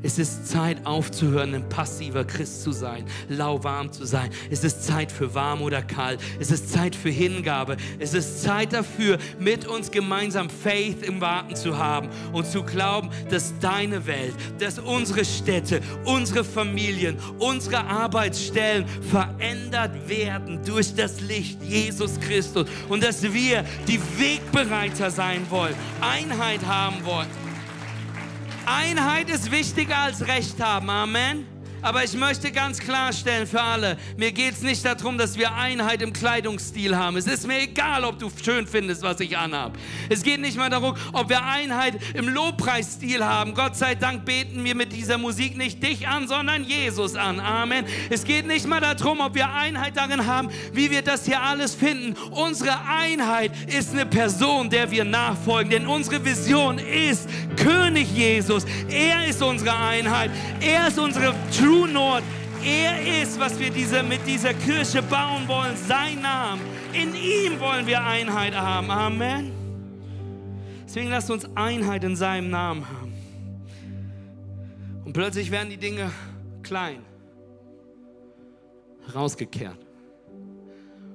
[0.05, 4.29] es ist Zeit aufzuhören, ein passiver Christ zu sein, lauwarm zu sein.
[4.51, 6.19] Es ist Zeit für warm oder kalt.
[6.39, 7.75] Es ist Zeit für Hingabe.
[7.97, 13.09] Es ist Zeit dafür, mit uns gemeinsam Faith im Warten zu haben und zu glauben,
[13.31, 21.63] dass deine Welt, dass unsere Städte, unsere Familien, unsere Arbeitsstellen verändert werden durch das Licht
[21.63, 27.44] Jesus Christus und dass wir die Wegbereiter sein wollen, Einheit haben wollen.
[28.67, 30.89] Einheit ist wichtiger als Recht haben.
[30.89, 31.54] Amen.
[31.85, 36.01] Aber ich möchte ganz klarstellen für alle, mir geht es nicht darum, dass wir Einheit
[36.01, 37.15] im Kleidungsstil haben.
[37.15, 39.77] Es ist mir egal, ob du schön findest, was ich anhabe.
[40.09, 43.53] Es geht nicht mal darum, ob wir Einheit im Lobpreisstil haben.
[43.53, 47.39] Gott sei Dank beten wir mit dieser Musik nicht dich an, sondern Jesus an.
[47.39, 47.85] Amen.
[48.09, 51.75] Es geht nicht mal darum, ob wir Einheit darin haben, wie wir das hier alles
[51.75, 52.15] finden.
[52.31, 55.69] Unsere Einheit ist eine Person, der wir nachfolgen.
[55.69, 58.65] Denn unsere Vision ist König Jesus.
[58.89, 60.31] Er ist unsere Einheit.
[60.61, 62.23] Er ist unsere True True North.
[62.63, 66.61] Er ist, was wir diese, mit dieser Kirche bauen wollen, sein Name.
[66.93, 68.89] In ihm wollen wir Einheit haben.
[68.89, 69.51] Amen.
[70.85, 73.13] Deswegen lasst uns Einheit in seinem Namen haben.
[75.03, 76.11] Und plötzlich werden die Dinge
[76.63, 77.01] klein,
[79.13, 79.77] rausgekehrt,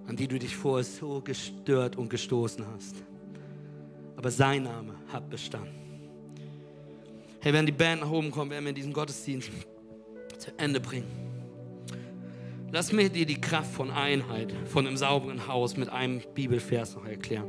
[0.06, 2.96] an die du dich vorher so gestört und gestoßen hast.
[4.14, 5.68] Aber sein Name hat Bestand.
[7.40, 9.50] Hey, wenn die Band nach oben kommt, werden wir in diesen Gottesdienst
[10.40, 11.06] zu Ende bringen.
[12.72, 17.04] Lass mir dir die Kraft von Einheit, von einem sauberen Haus mit einem Bibelvers noch
[17.04, 17.48] erklären.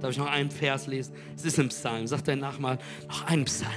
[0.00, 1.14] Darf ich noch einen Vers lesen?
[1.36, 2.06] Es ist im Psalm.
[2.06, 3.70] Sag dein Nachmal noch einen Psalm.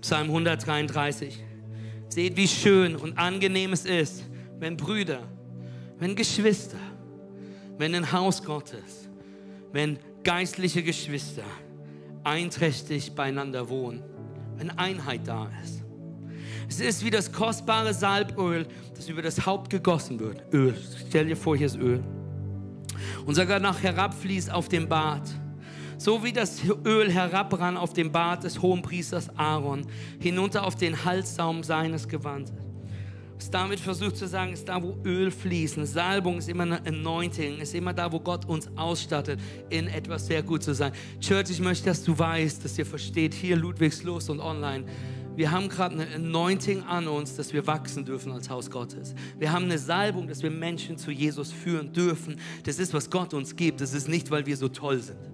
[0.00, 1.38] Psalm 133.
[2.08, 4.24] Seht, wie schön und angenehm es ist,
[4.58, 5.22] wenn Brüder,
[5.98, 6.78] wenn Geschwister,
[7.78, 9.08] wenn ein Haus Gottes,
[9.72, 11.44] wenn geistliche Geschwister
[12.22, 14.02] einträchtig beieinander wohnen
[14.64, 15.82] wenn Einheit da ist.
[16.68, 20.42] Es ist wie das kostbare Salböl, das über das Haupt gegossen wird.
[20.52, 20.74] Öl.
[21.08, 22.02] Stell dir vor, hier ist Öl.
[23.26, 25.28] Und sogar nach herabfließt auf den Bart.
[25.98, 29.86] So wie das Öl herabrann auf den Bart des Hohenpriesters Aaron,
[30.18, 32.63] hinunter auf den Halssaum seines Gewandes.
[33.36, 35.76] Was David versucht zu sagen, ist da, wo Öl fließt.
[35.76, 40.26] Eine Salbung ist immer eine Anointing, ist immer da, wo Gott uns ausstattet, in etwas
[40.26, 40.92] sehr gut zu sein.
[41.20, 44.84] Church, ich möchte, dass du weißt, dass ihr versteht, hier Ludwigslos und online,
[45.36, 49.16] wir haben gerade eine Anointing an uns, dass wir wachsen dürfen als Haus Gottes.
[49.36, 52.36] Wir haben eine Salbung, dass wir Menschen zu Jesus führen dürfen.
[52.62, 53.80] Das ist, was Gott uns gibt.
[53.80, 55.33] Das ist nicht, weil wir so toll sind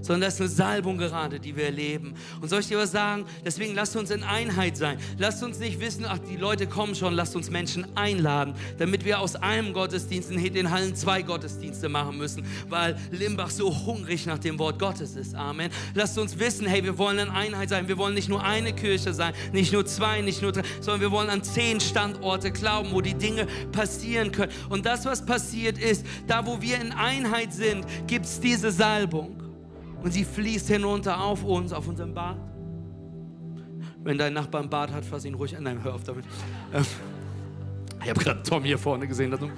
[0.00, 2.14] sondern das ist eine Salbung gerade, die wir erleben.
[2.40, 3.24] Und soll ich dir was sagen?
[3.44, 4.98] Deswegen lasst uns in Einheit sein.
[5.18, 9.20] Lasst uns nicht wissen, ach, die Leute kommen schon, lasst uns Menschen einladen, damit wir
[9.20, 14.38] aus einem Gottesdienst in den Hallen zwei Gottesdienste machen müssen, weil Limbach so hungrig nach
[14.38, 15.34] dem Wort Gottes ist.
[15.34, 15.70] Amen.
[15.94, 17.88] Lasst uns wissen, hey, wir wollen in Einheit sein.
[17.88, 21.10] Wir wollen nicht nur eine Kirche sein, nicht nur zwei, nicht nur drei, sondern wir
[21.10, 24.52] wollen an zehn Standorte glauben, wo die Dinge passieren können.
[24.68, 29.47] Und das, was passiert ist, da wo wir in Einheit sind, gibt es diese Salbung
[30.02, 32.38] und sie fließt hinunter auf uns, auf unseren Bart.
[34.02, 35.64] Wenn dein Nachbar ein Bart hat, fass ihn ruhig an.
[35.64, 36.24] Nein, hör auf damit.
[36.72, 36.84] Ähm,
[38.02, 39.36] ich habe gerade Tom hier vorne gesehen.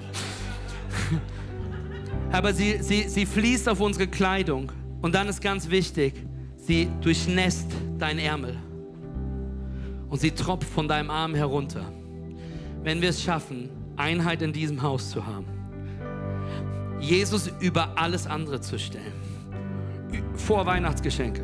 [2.31, 4.71] Aber sie, sie, sie fließt auf unsere Kleidung.
[5.01, 6.15] Und dann ist ganz wichtig,
[6.57, 8.57] sie durchnässt dein Ärmel.
[10.09, 11.85] Und sie tropft von deinem Arm herunter.
[12.83, 15.45] Wenn wir es schaffen, Einheit in diesem Haus zu haben,
[16.99, 19.30] Jesus über alles andere zu stellen
[20.35, 21.43] vor Weihnachtsgeschenke,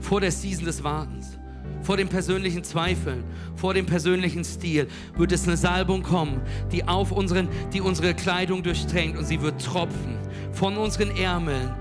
[0.00, 1.38] vor der Season des Wartens,
[1.82, 3.24] vor den persönlichen Zweifeln,
[3.56, 6.40] vor dem persönlichen Stil, wird es eine Salbung kommen,
[6.72, 10.18] die auf unseren, die unsere Kleidung durchdrängt und sie wird tropfen
[10.52, 11.74] von unseren Ärmeln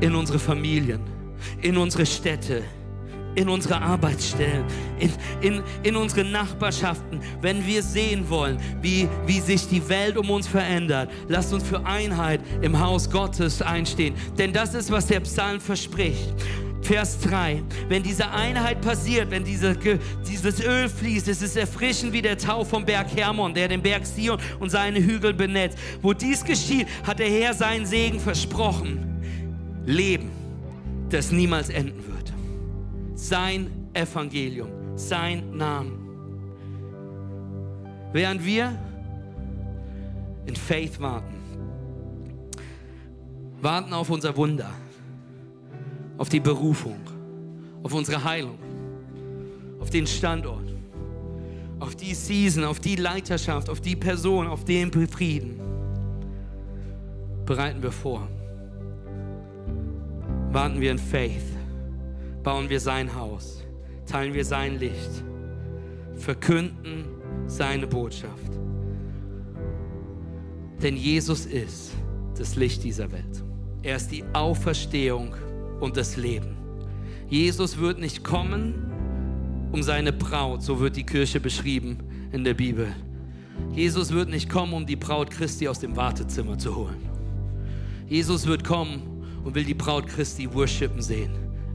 [0.00, 1.00] in unsere Familien,
[1.62, 2.64] in unsere Städte,
[3.34, 4.64] in unsere Arbeitsstellen,
[4.98, 10.30] in, in, in unsere Nachbarschaften, wenn wir sehen wollen, wie, wie sich die Welt um
[10.30, 11.10] uns verändert.
[11.28, 14.14] Lasst uns für Einheit im Haus Gottes einstehen.
[14.38, 16.34] Denn das ist, was der Psalm verspricht.
[16.82, 17.62] Vers 3.
[17.88, 19.76] Wenn diese Einheit passiert, wenn diese,
[20.26, 24.06] dieses Öl fließt, es ist erfrischend wie der Tau vom Berg Hermon, der den Berg
[24.06, 25.78] Sion und seine Hügel benetzt.
[26.02, 29.22] Wo dies geschieht, hat der Herr seinen Segen versprochen.
[29.84, 30.30] Leben,
[31.10, 32.09] das niemals enden wird.
[33.22, 35.92] Sein Evangelium, sein Name.
[38.14, 38.76] Während wir
[40.46, 41.34] in Faith warten,
[43.60, 44.70] warten auf unser Wunder
[46.16, 46.98] auf die Berufung,
[47.82, 48.58] auf unsere Heilung,
[49.80, 50.74] auf den Standort,
[51.78, 55.60] auf die Season, auf die Leiterschaft, auf die Person, auf den Frieden.
[57.44, 58.26] Bereiten wir vor.
[60.52, 61.59] Warten wir in Faith.
[62.42, 63.64] Bauen wir sein Haus.
[64.06, 65.24] Teilen wir sein Licht.
[66.16, 67.04] Verkünden
[67.46, 68.58] seine Botschaft.
[70.82, 71.92] Denn Jesus ist
[72.38, 73.44] das Licht dieser Welt.
[73.82, 75.34] Er ist die Auferstehung
[75.80, 76.56] und das Leben.
[77.28, 78.90] Jesus wird nicht kommen,
[79.72, 81.98] um seine Braut, so wird die Kirche beschrieben
[82.32, 82.88] in der Bibel.
[83.72, 87.08] Jesus wird nicht kommen, um die Braut Christi aus dem Wartezimmer zu holen.
[88.08, 89.02] Jesus wird kommen
[89.44, 91.30] und will die Braut Christi worshipen sehen,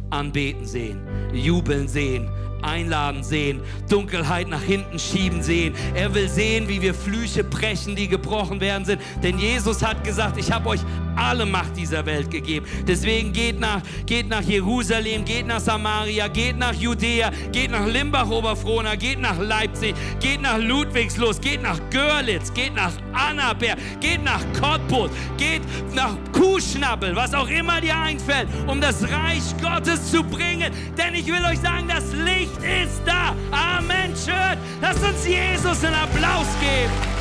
[0.09, 0.99] anbeten sehen,
[1.33, 2.29] jubeln sehen,
[2.61, 5.75] einladen sehen, Dunkelheit nach hinten schieben sehen.
[5.93, 9.01] Er will sehen, wie wir Flüche brechen, die gebrochen werden sind.
[9.23, 10.81] Denn Jesus hat gesagt, ich habe euch
[11.15, 12.65] alle Macht dieser Welt gegeben.
[12.87, 18.95] Deswegen geht nach, geht nach Jerusalem, geht nach Samaria, geht nach Judäa, geht nach Limbach-Oberfrohna,
[18.95, 25.11] geht nach Leipzig, geht nach Ludwigslust, geht nach Görlitz, geht nach Annaberg, geht nach Cottbus,
[25.37, 25.61] geht
[25.93, 30.71] nach Kuhschnappel, was auch immer dir einfällt, um das Reich Gottes zu bringen.
[30.97, 33.35] Denn ich will euch sagen, das Licht ist da.
[33.51, 34.57] Amen, Church.
[34.81, 37.14] Lasst uns Jesus einen Applaus geben.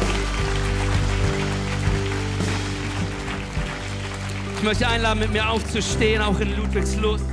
[4.65, 7.25] Möchte einladen, mit mir aufzustehen, auch in Ludwigslust.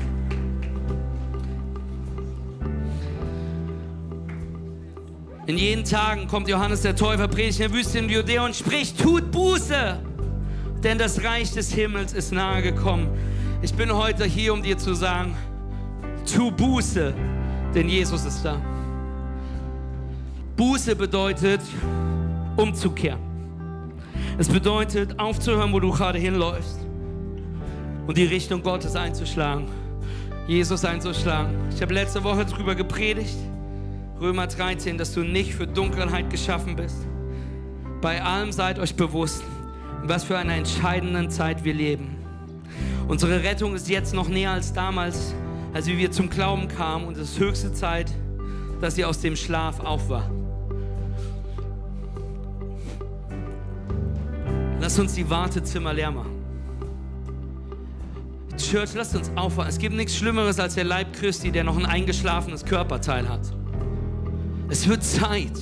[5.47, 8.99] In jenen Tagen kommt Johannes der Täufer, predigt in der Wüste in Judäa und spricht,
[8.99, 9.99] tut Buße,
[10.83, 13.09] denn das Reich des Himmels ist nahe gekommen.
[13.61, 15.35] Ich bin heute hier, um dir zu sagen,
[16.31, 17.13] tu Buße,
[17.73, 18.61] denn Jesus ist da.
[20.57, 21.61] Buße bedeutet
[22.57, 23.19] umzukehren.
[24.37, 26.90] Es bedeutet aufzuhören, wo du gerade hinläufst
[28.07, 29.65] und die Richtung Gottes einzuschlagen.
[30.47, 31.55] Jesus einzuschlagen.
[31.73, 33.37] Ich habe letzte Woche darüber gepredigt,
[34.19, 36.97] Römer 13, dass du nicht für Dunkelheit geschaffen bist.
[38.01, 39.43] Bei allem seid euch bewusst,
[40.03, 42.17] was für einer entscheidenden Zeit wir leben.
[43.07, 45.33] Unsere Rettung ist jetzt noch näher als damals,
[45.73, 48.11] als wir zum Glauben kamen und es ist höchste Zeit,
[48.79, 50.29] dass ihr aus dem Schlaf aufwacht.
[54.79, 56.40] Lass uns die Wartezimmer leer machen.
[58.71, 59.67] Church, lasst uns aufwachen.
[59.67, 63.41] Es gibt nichts Schlimmeres als der Leib Christi, der noch ein eingeschlafenes Körperteil hat.
[64.69, 65.59] Es wird Zeit,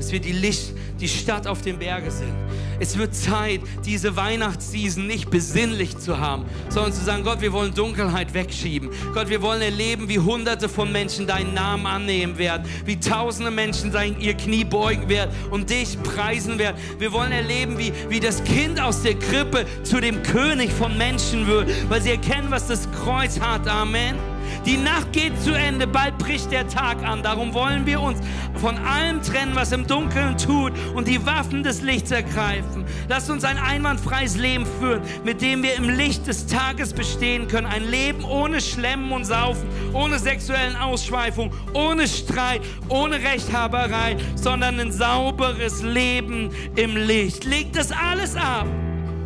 [0.00, 2.32] dass wir die Licht, die Stadt auf den Bergen sind.
[2.78, 7.74] Es wird Zeit, diese Weihnachtsseason nicht besinnlich zu haben, sondern zu sagen, Gott, wir wollen
[7.74, 8.88] Dunkelheit wegschieben.
[9.12, 13.92] Gott, wir wollen erleben, wie hunderte von Menschen deinen Namen annehmen werden, wie tausende Menschen
[13.92, 16.76] sein, ihr Knie beugen werden und dich preisen werden.
[16.98, 21.46] Wir wollen erleben, wie, wie das Kind aus der Krippe zu dem König von Menschen
[21.46, 23.68] wird, weil sie erkennen, was das Kreuz hat.
[23.68, 24.29] Amen.
[24.66, 27.22] Die Nacht geht zu Ende, bald bricht der Tag an.
[27.22, 28.18] Darum wollen wir uns
[28.60, 32.84] von allem trennen, was im Dunkeln tut und die Waffen des Lichts ergreifen.
[33.08, 37.66] Lasst uns ein einwandfreies Leben führen, mit dem wir im Licht des Tages bestehen können.
[37.66, 44.92] Ein Leben ohne Schlemmen und Saufen, ohne sexuellen Ausschweifung, ohne Streit, ohne Rechthaberei, sondern ein
[44.92, 47.44] sauberes Leben im Licht.
[47.44, 48.66] Legt das alles ab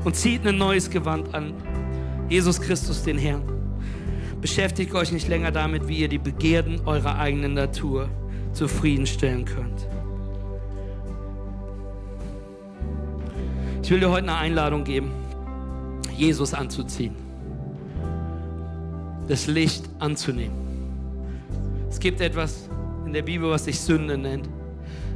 [0.05, 1.53] und zieht ein neues Gewand an.
[2.29, 3.54] Jesus Christus, den Herrn.
[4.45, 8.11] Beschäftigt euch nicht länger damit, wie ihr die Begierden eurer eigenen Natur
[8.53, 9.89] zufriedenstellen könnt.
[13.83, 15.13] Ich will dir heute eine Einladung geben,
[16.15, 17.15] Jesus anzuziehen,
[19.29, 20.59] das Licht anzunehmen.
[21.89, 22.69] Es gibt etwas
[23.07, 24.47] in der Bibel, was sich Sünde nennt.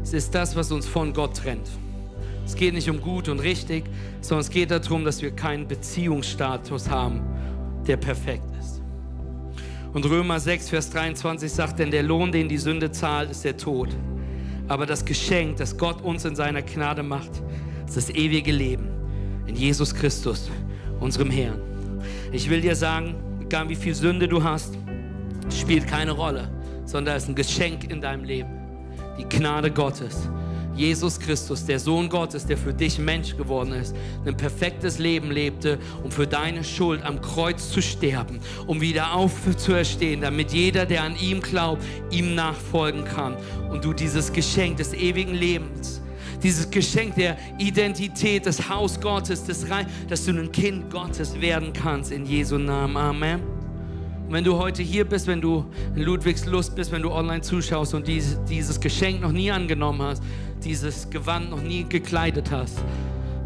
[0.02, 1.68] Es ist das, was uns von Gott trennt.
[2.46, 3.84] Es geht nicht um gut und richtig,
[4.22, 7.20] sondern es geht darum, dass wir keinen Beziehungsstatus haben,
[7.86, 8.57] der perfekt ist.
[9.92, 13.56] Und Römer 6, Vers 23 sagt, denn der Lohn, den die Sünde zahlt, ist der
[13.56, 13.88] Tod.
[14.68, 17.30] Aber das Geschenk, das Gott uns in seiner Gnade macht,
[17.86, 18.88] ist das ewige Leben
[19.46, 20.50] in Jesus Christus,
[21.00, 21.60] unserem Herrn.
[22.32, 24.76] Ich will dir sagen, egal wie viel Sünde du hast,
[25.50, 26.50] spielt keine Rolle,
[26.84, 28.50] sondern es ist ein Geschenk in deinem Leben.
[29.18, 30.28] Die Gnade Gottes.
[30.78, 35.78] Jesus Christus, der Sohn Gottes, der für dich Mensch geworden ist, ein perfektes Leben lebte,
[36.04, 41.16] um für deine Schuld am Kreuz zu sterben, um wieder aufzuerstehen, damit jeder, der an
[41.16, 43.36] ihm glaubt, ihm nachfolgen kann
[43.70, 46.00] und du dieses Geschenk des ewigen Lebens
[46.42, 51.72] dieses Geschenk der Identität, des Haus Gottes, des Reich, dass du ein Kind Gottes werden
[51.72, 52.96] kannst in Jesu Namen.
[52.96, 53.57] Amen.
[54.28, 55.64] Und wenn du heute hier bist, wenn du
[55.96, 60.02] in Ludwigs Lust bist, wenn du online zuschaust und dieses, dieses Geschenk noch nie angenommen
[60.02, 60.22] hast,
[60.62, 62.78] dieses Gewand noch nie gekleidet hast,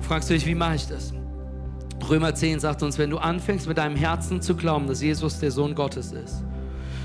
[0.01, 1.15] fragst du dich, wie mache ich das?
[2.11, 5.53] Römer 10 sagt uns, wenn du anfängst mit deinem Herzen zu glauben, dass Jesus der
[5.53, 6.43] Sohn Gottes ist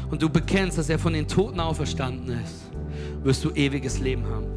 [0.09, 2.71] und du bekennst, dass er von den Toten auferstanden ist,
[3.23, 4.47] wirst du ewiges Leben haben.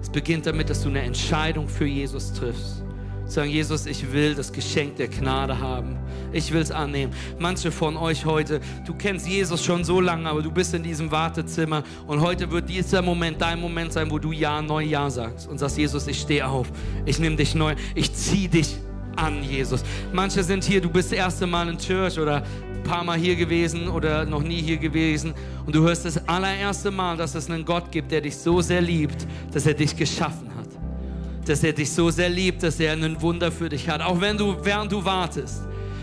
[0.00, 2.82] Es beginnt damit, dass du eine Entscheidung für Jesus triffst.
[3.28, 5.98] Sagen, Jesus, ich will das Geschenk der Gnade haben.
[6.32, 7.12] Ich will es annehmen.
[7.38, 11.10] Manche von euch heute, du kennst Jesus schon so lange, aber du bist in diesem
[11.10, 15.46] Wartezimmer und heute wird dieser Moment dein Moment sein, wo du Ja, neu Ja sagst
[15.46, 16.68] und sagst, Jesus, ich stehe auf.
[17.04, 17.74] Ich nehme dich neu.
[17.94, 18.76] Ich ziehe dich
[19.16, 19.82] an, Jesus.
[20.12, 22.42] Manche sind hier, du bist das erste Mal in Church oder
[22.88, 25.34] paar Mal hier gewesen oder noch nie hier gewesen
[25.66, 28.80] und du hörst das allererste Mal, dass es einen Gott gibt, der dich so sehr
[28.80, 30.67] liebt, dass er dich geschaffen hat.
[31.48, 34.02] Dass er dich so sehr liebt, dass er ein Wunder für dich hat.
[34.02, 35.62] Auch wenn du, während du wartest,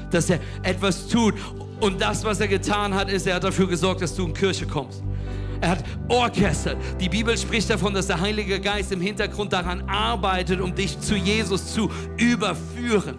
[0.09, 1.35] dass er etwas tut.
[1.79, 4.65] Und das, was er getan hat, ist, er hat dafür gesorgt, dass du in Kirche
[4.65, 5.03] kommst.
[5.61, 6.75] Er hat Orchester.
[6.99, 11.15] Die Bibel spricht davon, dass der Heilige Geist im Hintergrund daran arbeitet, um dich zu
[11.15, 13.17] Jesus zu überführen.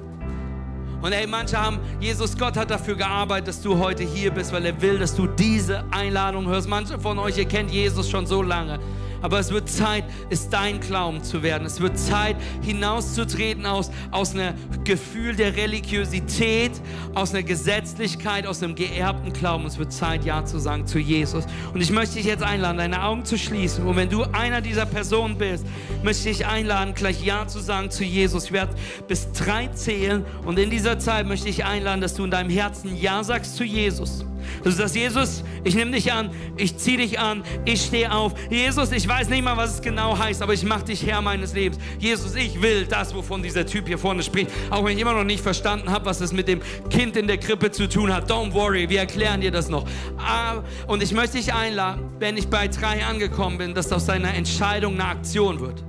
[1.02, 4.64] Und ey, manche haben, Jesus Gott hat dafür gearbeitet, dass du heute hier bist, weil
[4.64, 6.68] er will, dass du diese Einladung hörst.
[6.68, 8.80] Manche von euch, ihr kennt Jesus schon so lange.
[9.22, 11.66] Aber es wird Zeit, es dein Glauben zu werden.
[11.66, 14.54] Es wird Zeit, hinauszutreten aus, aus einem
[14.84, 16.72] Gefühl der Religiosität,
[17.14, 19.66] aus einer Gesetzlichkeit, aus einem geerbten Glauben.
[19.66, 21.44] Es wird Zeit, Ja zu sagen zu Jesus.
[21.72, 23.86] Und ich möchte dich jetzt einladen, deine Augen zu schließen.
[23.86, 25.66] Und wenn du einer dieser Personen bist,
[26.02, 28.46] möchte ich dich einladen, gleich Ja zu sagen zu Jesus.
[28.46, 28.74] Ich werde
[29.08, 30.24] bis drei zählen.
[30.44, 33.64] Und in dieser Zeit möchte ich einladen, dass du in deinem Herzen Ja sagst zu
[33.64, 34.24] Jesus.
[34.62, 38.34] Du sagst, Jesus, ich nehme dich an, ich ziehe dich an, ich stehe auf.
[38.50, 41.54] Jesus, ich weiß nicht mal, was es genau heißt, aber ich mache dich Herr meines
[41.54, 41.78] Lebens.
[41.98, 44.50] Jesus, ich will das, wovon dieser Typ hier vorne spricht.
[44.70, 47.38] Auch wenn ich immer noch nicht verstanden habe, was es mit dem Kind in der
[47.38, 48.30] Krippe zu tun hat.
[48.30, 49.86] Don't worry, wir erklären dir das noch.
[50.18, 54.34] Ah, und ich möchte dich einladen, wenn ich bei drei angekommen bin, dass aus deiner
[54.34, 55.82] Entscheidung eine Aktion wird.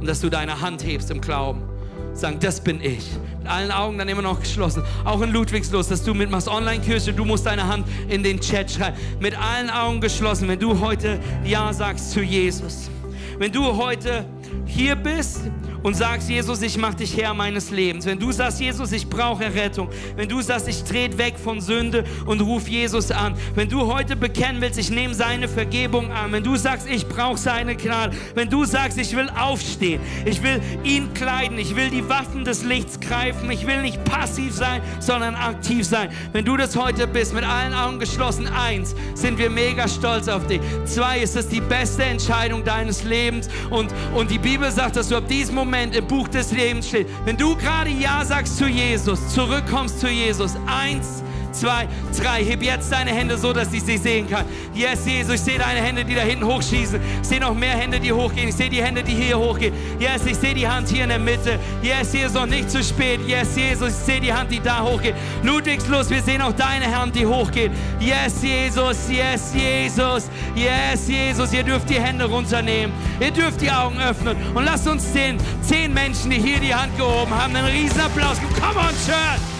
[0.00, 1.71] Und dass du deine Hand hebst im Glauben
[2.14, 3.04] sagen, das bin ich.
[3.38, 4.82] Mit allen Augen dann immer noch geschlossen.
[5.04, 6.48] Auch in Ludwigslust, dass du mitmachst.
[6.48, 8.96] Online-Kirche, du musst deine Hand in den Chat schreiben.
[9.20, 12.90] Mit allen Augen geschlossen, wenn du heute Ja sagst zu Jesus.
[13.38, 14.24] Wenn du heute
[14.66, 15.42] hier bist
[15.82, 18.06] und sagst, Jesus, ich mache dich Herr meines Lebens.
[18.06, 19.88] Wenn du sagst, Jesus, ich brauche Rettung.
[20.16, 23.34] Wenn du sagst, ich trete weg von Sünde und ruf Jesus an.
[23.54, 26.32] Wenn du heute bekennen willst, ich nehme seine Vergebung an.
[26.32, 28.16] Wenn du sagst, ich brauche seine Gnade.
[28.34, 30.00] Wenn du sagst, ich will aufstehen.
[30.24, 31.58] Ich will ihn kleiden.
[31.58, 33.50] Ich will die Waffen des Lichts greifen.
[33.50, 36.10] Ich will nicht passiv sein, sondern aktiv sein.
[36.32, 38.46] Wenn du das heute bist, mit allen Augen geschlossen.
[38.46, 40.60] Eins, sind wir mega stolz auf dich.
[40.84, 43.48] Zwei, ist es die beste Entscheidung deines Lebens.
[43.70, 46.86] Und, und die Bibel sagt, dass du ab diesem Moment Moment im Buch des Lebens
[46.86, 47.08] steht.
[47.24, 51.86] Wenn du gerade Ja sagst zu Jesus, zurückkommst zu Jesus, eins, zwei,
[52.18, 52.44] drei.
[52.44, 54.44] Heb jetzt deine Hände so, dass ich sie sehen kann.
[54.74, 57.00] Yes, Jesus, ich sehe deine Hände, die da hinten hochschießen.
[57.20, 58.48] Ich sehe noch mehr Hände, die hochgehen.
[58.48, 59.74] Ich sehe die Hände, die hier hochgehen.
[59.98, 61.58] Yes, ich sehe die Hand hier in der Mitte.
[61.82, 63.20] Yes, ist noch nicht zu spät.
[63.26, 65.14] Yes, Jesus, ich sehe die Hand, die da hochgeht.
[65.42, 67.72] Ludwigslust, wir sehen auch deine Hand, die hochgeht.
[68.00, 71.52] Yes, Jesus, yes, Jesus, yes, Jesus.
[71.52, 72.94] Ihr dürft die Hände runternehmen.
[73.20, 74.36] Ihr dürft die Augen öffnen.
[74.54, 78.40] Und lasst uns den zehn Menschen, die hier die Hand gehoben haben, einen riesen Applaus
[78.40, 78.54] geben.
[78.54, 79.51] Come on, Church!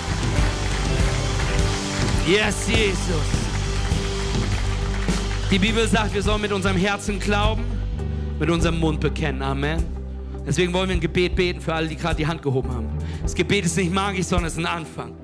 [2.26, 2.96] Yes, Jesus.
[5.50, 7.64] Die Bibel sagt, wir sollen mit unserem Herzen glauben,
[8.38, 9.42] mit unserem Mund bekennen.
[9.42, 9.82] Amen.
[10.46, 12.88] Deswegen wollen wir ein Gebet beten für alle, die gerade die Hand gehoben haben.
[13.22, 15.14] Das Gebet ist nicht magisch, sondern es ist ein Anfang.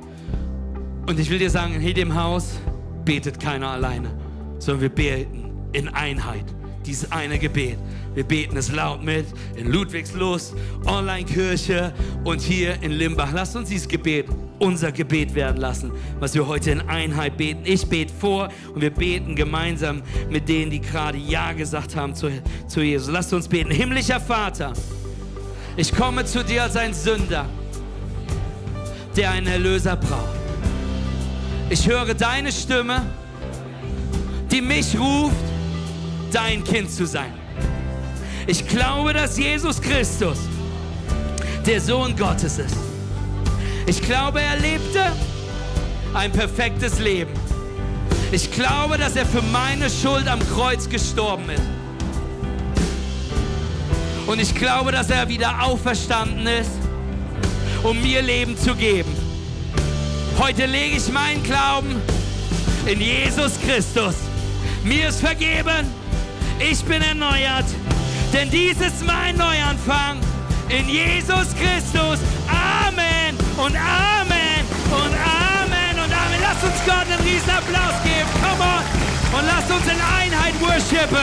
[1.07, 2.59] Und ich will dir sagen, in dem Haus
[3.05, 4.11] betet keiner alleine,
[4.59, 6.47] sondern wir beten in Einheit.
[6.89, 7.77] Dieses eine Gebet.
[8.15, 9.27] Wir beten es laut mit
[9.57, 10.55] in Ludwigslust,
[10.87, 11.93] Online-Kirche
[12.25, 13.31] und hier in Limbach.
[13.35, 14.25] Lasst uns dieses Gebet
[14.59, 17.61] unser Gebet werden lassen, was wir heute in Einheit beten.
[17.65, 22.31] Ich bete vor und wir beten gemeinsam mit denen, die gerade Ja gesagt haben zu,
[22.67, 23.13] zu Jesus.
[23.13, 23.71] Lasst uns beten.
[23.71, 24.73] Himmlischer Vater,
[25.77, 27.45] ich komme zu dir als ein Sünder,
[29.15, 30.39] der einen Erlöser braucht.
[31.69, 33.03] Ich höre deine Stimme,
[34.51, 35.37] die mich ruft,
[36.33, 37.33] dein Kind zu sein.
[38.47, 40.39] Ich glaube, dass Jesus Christus
[41.67, 42.77] der Sohn Gottes ist.
[43.87, 45.13] Ich glaube, er lebte
[46.15, 47.33] ein perfektes Leben.
[48.33, 51.63] Ich glaube, dass er für meine Schuld am Kreuz gestorben ist.
[54.27, 56.71] Und ich glaube, dass er wieder auferstanden ist,
[57.83, 59.15] um mir Leben zu geben.
[60.39, 61.97] Heute lege ich meinen Glauben
[62.87, 64.15] in Jesus Christus.
[64.85, 65.87] Mir ist vergeben,
[66.61, 67.65] ich bin erneuert,
[68.33, 70.19] denn dies ist mein Neuanfang
[70.69, 72.19] in Jesus Christus.
[72.49, 76.41] Amen und Amen und Amen und Amen.
[76.41, 78.29] Lasst uns Gott einen riesen Applaus geben.
[78.43, 79.39] Come on.
[79.39, 81.19] Und lasst uns in Einheit worshipen.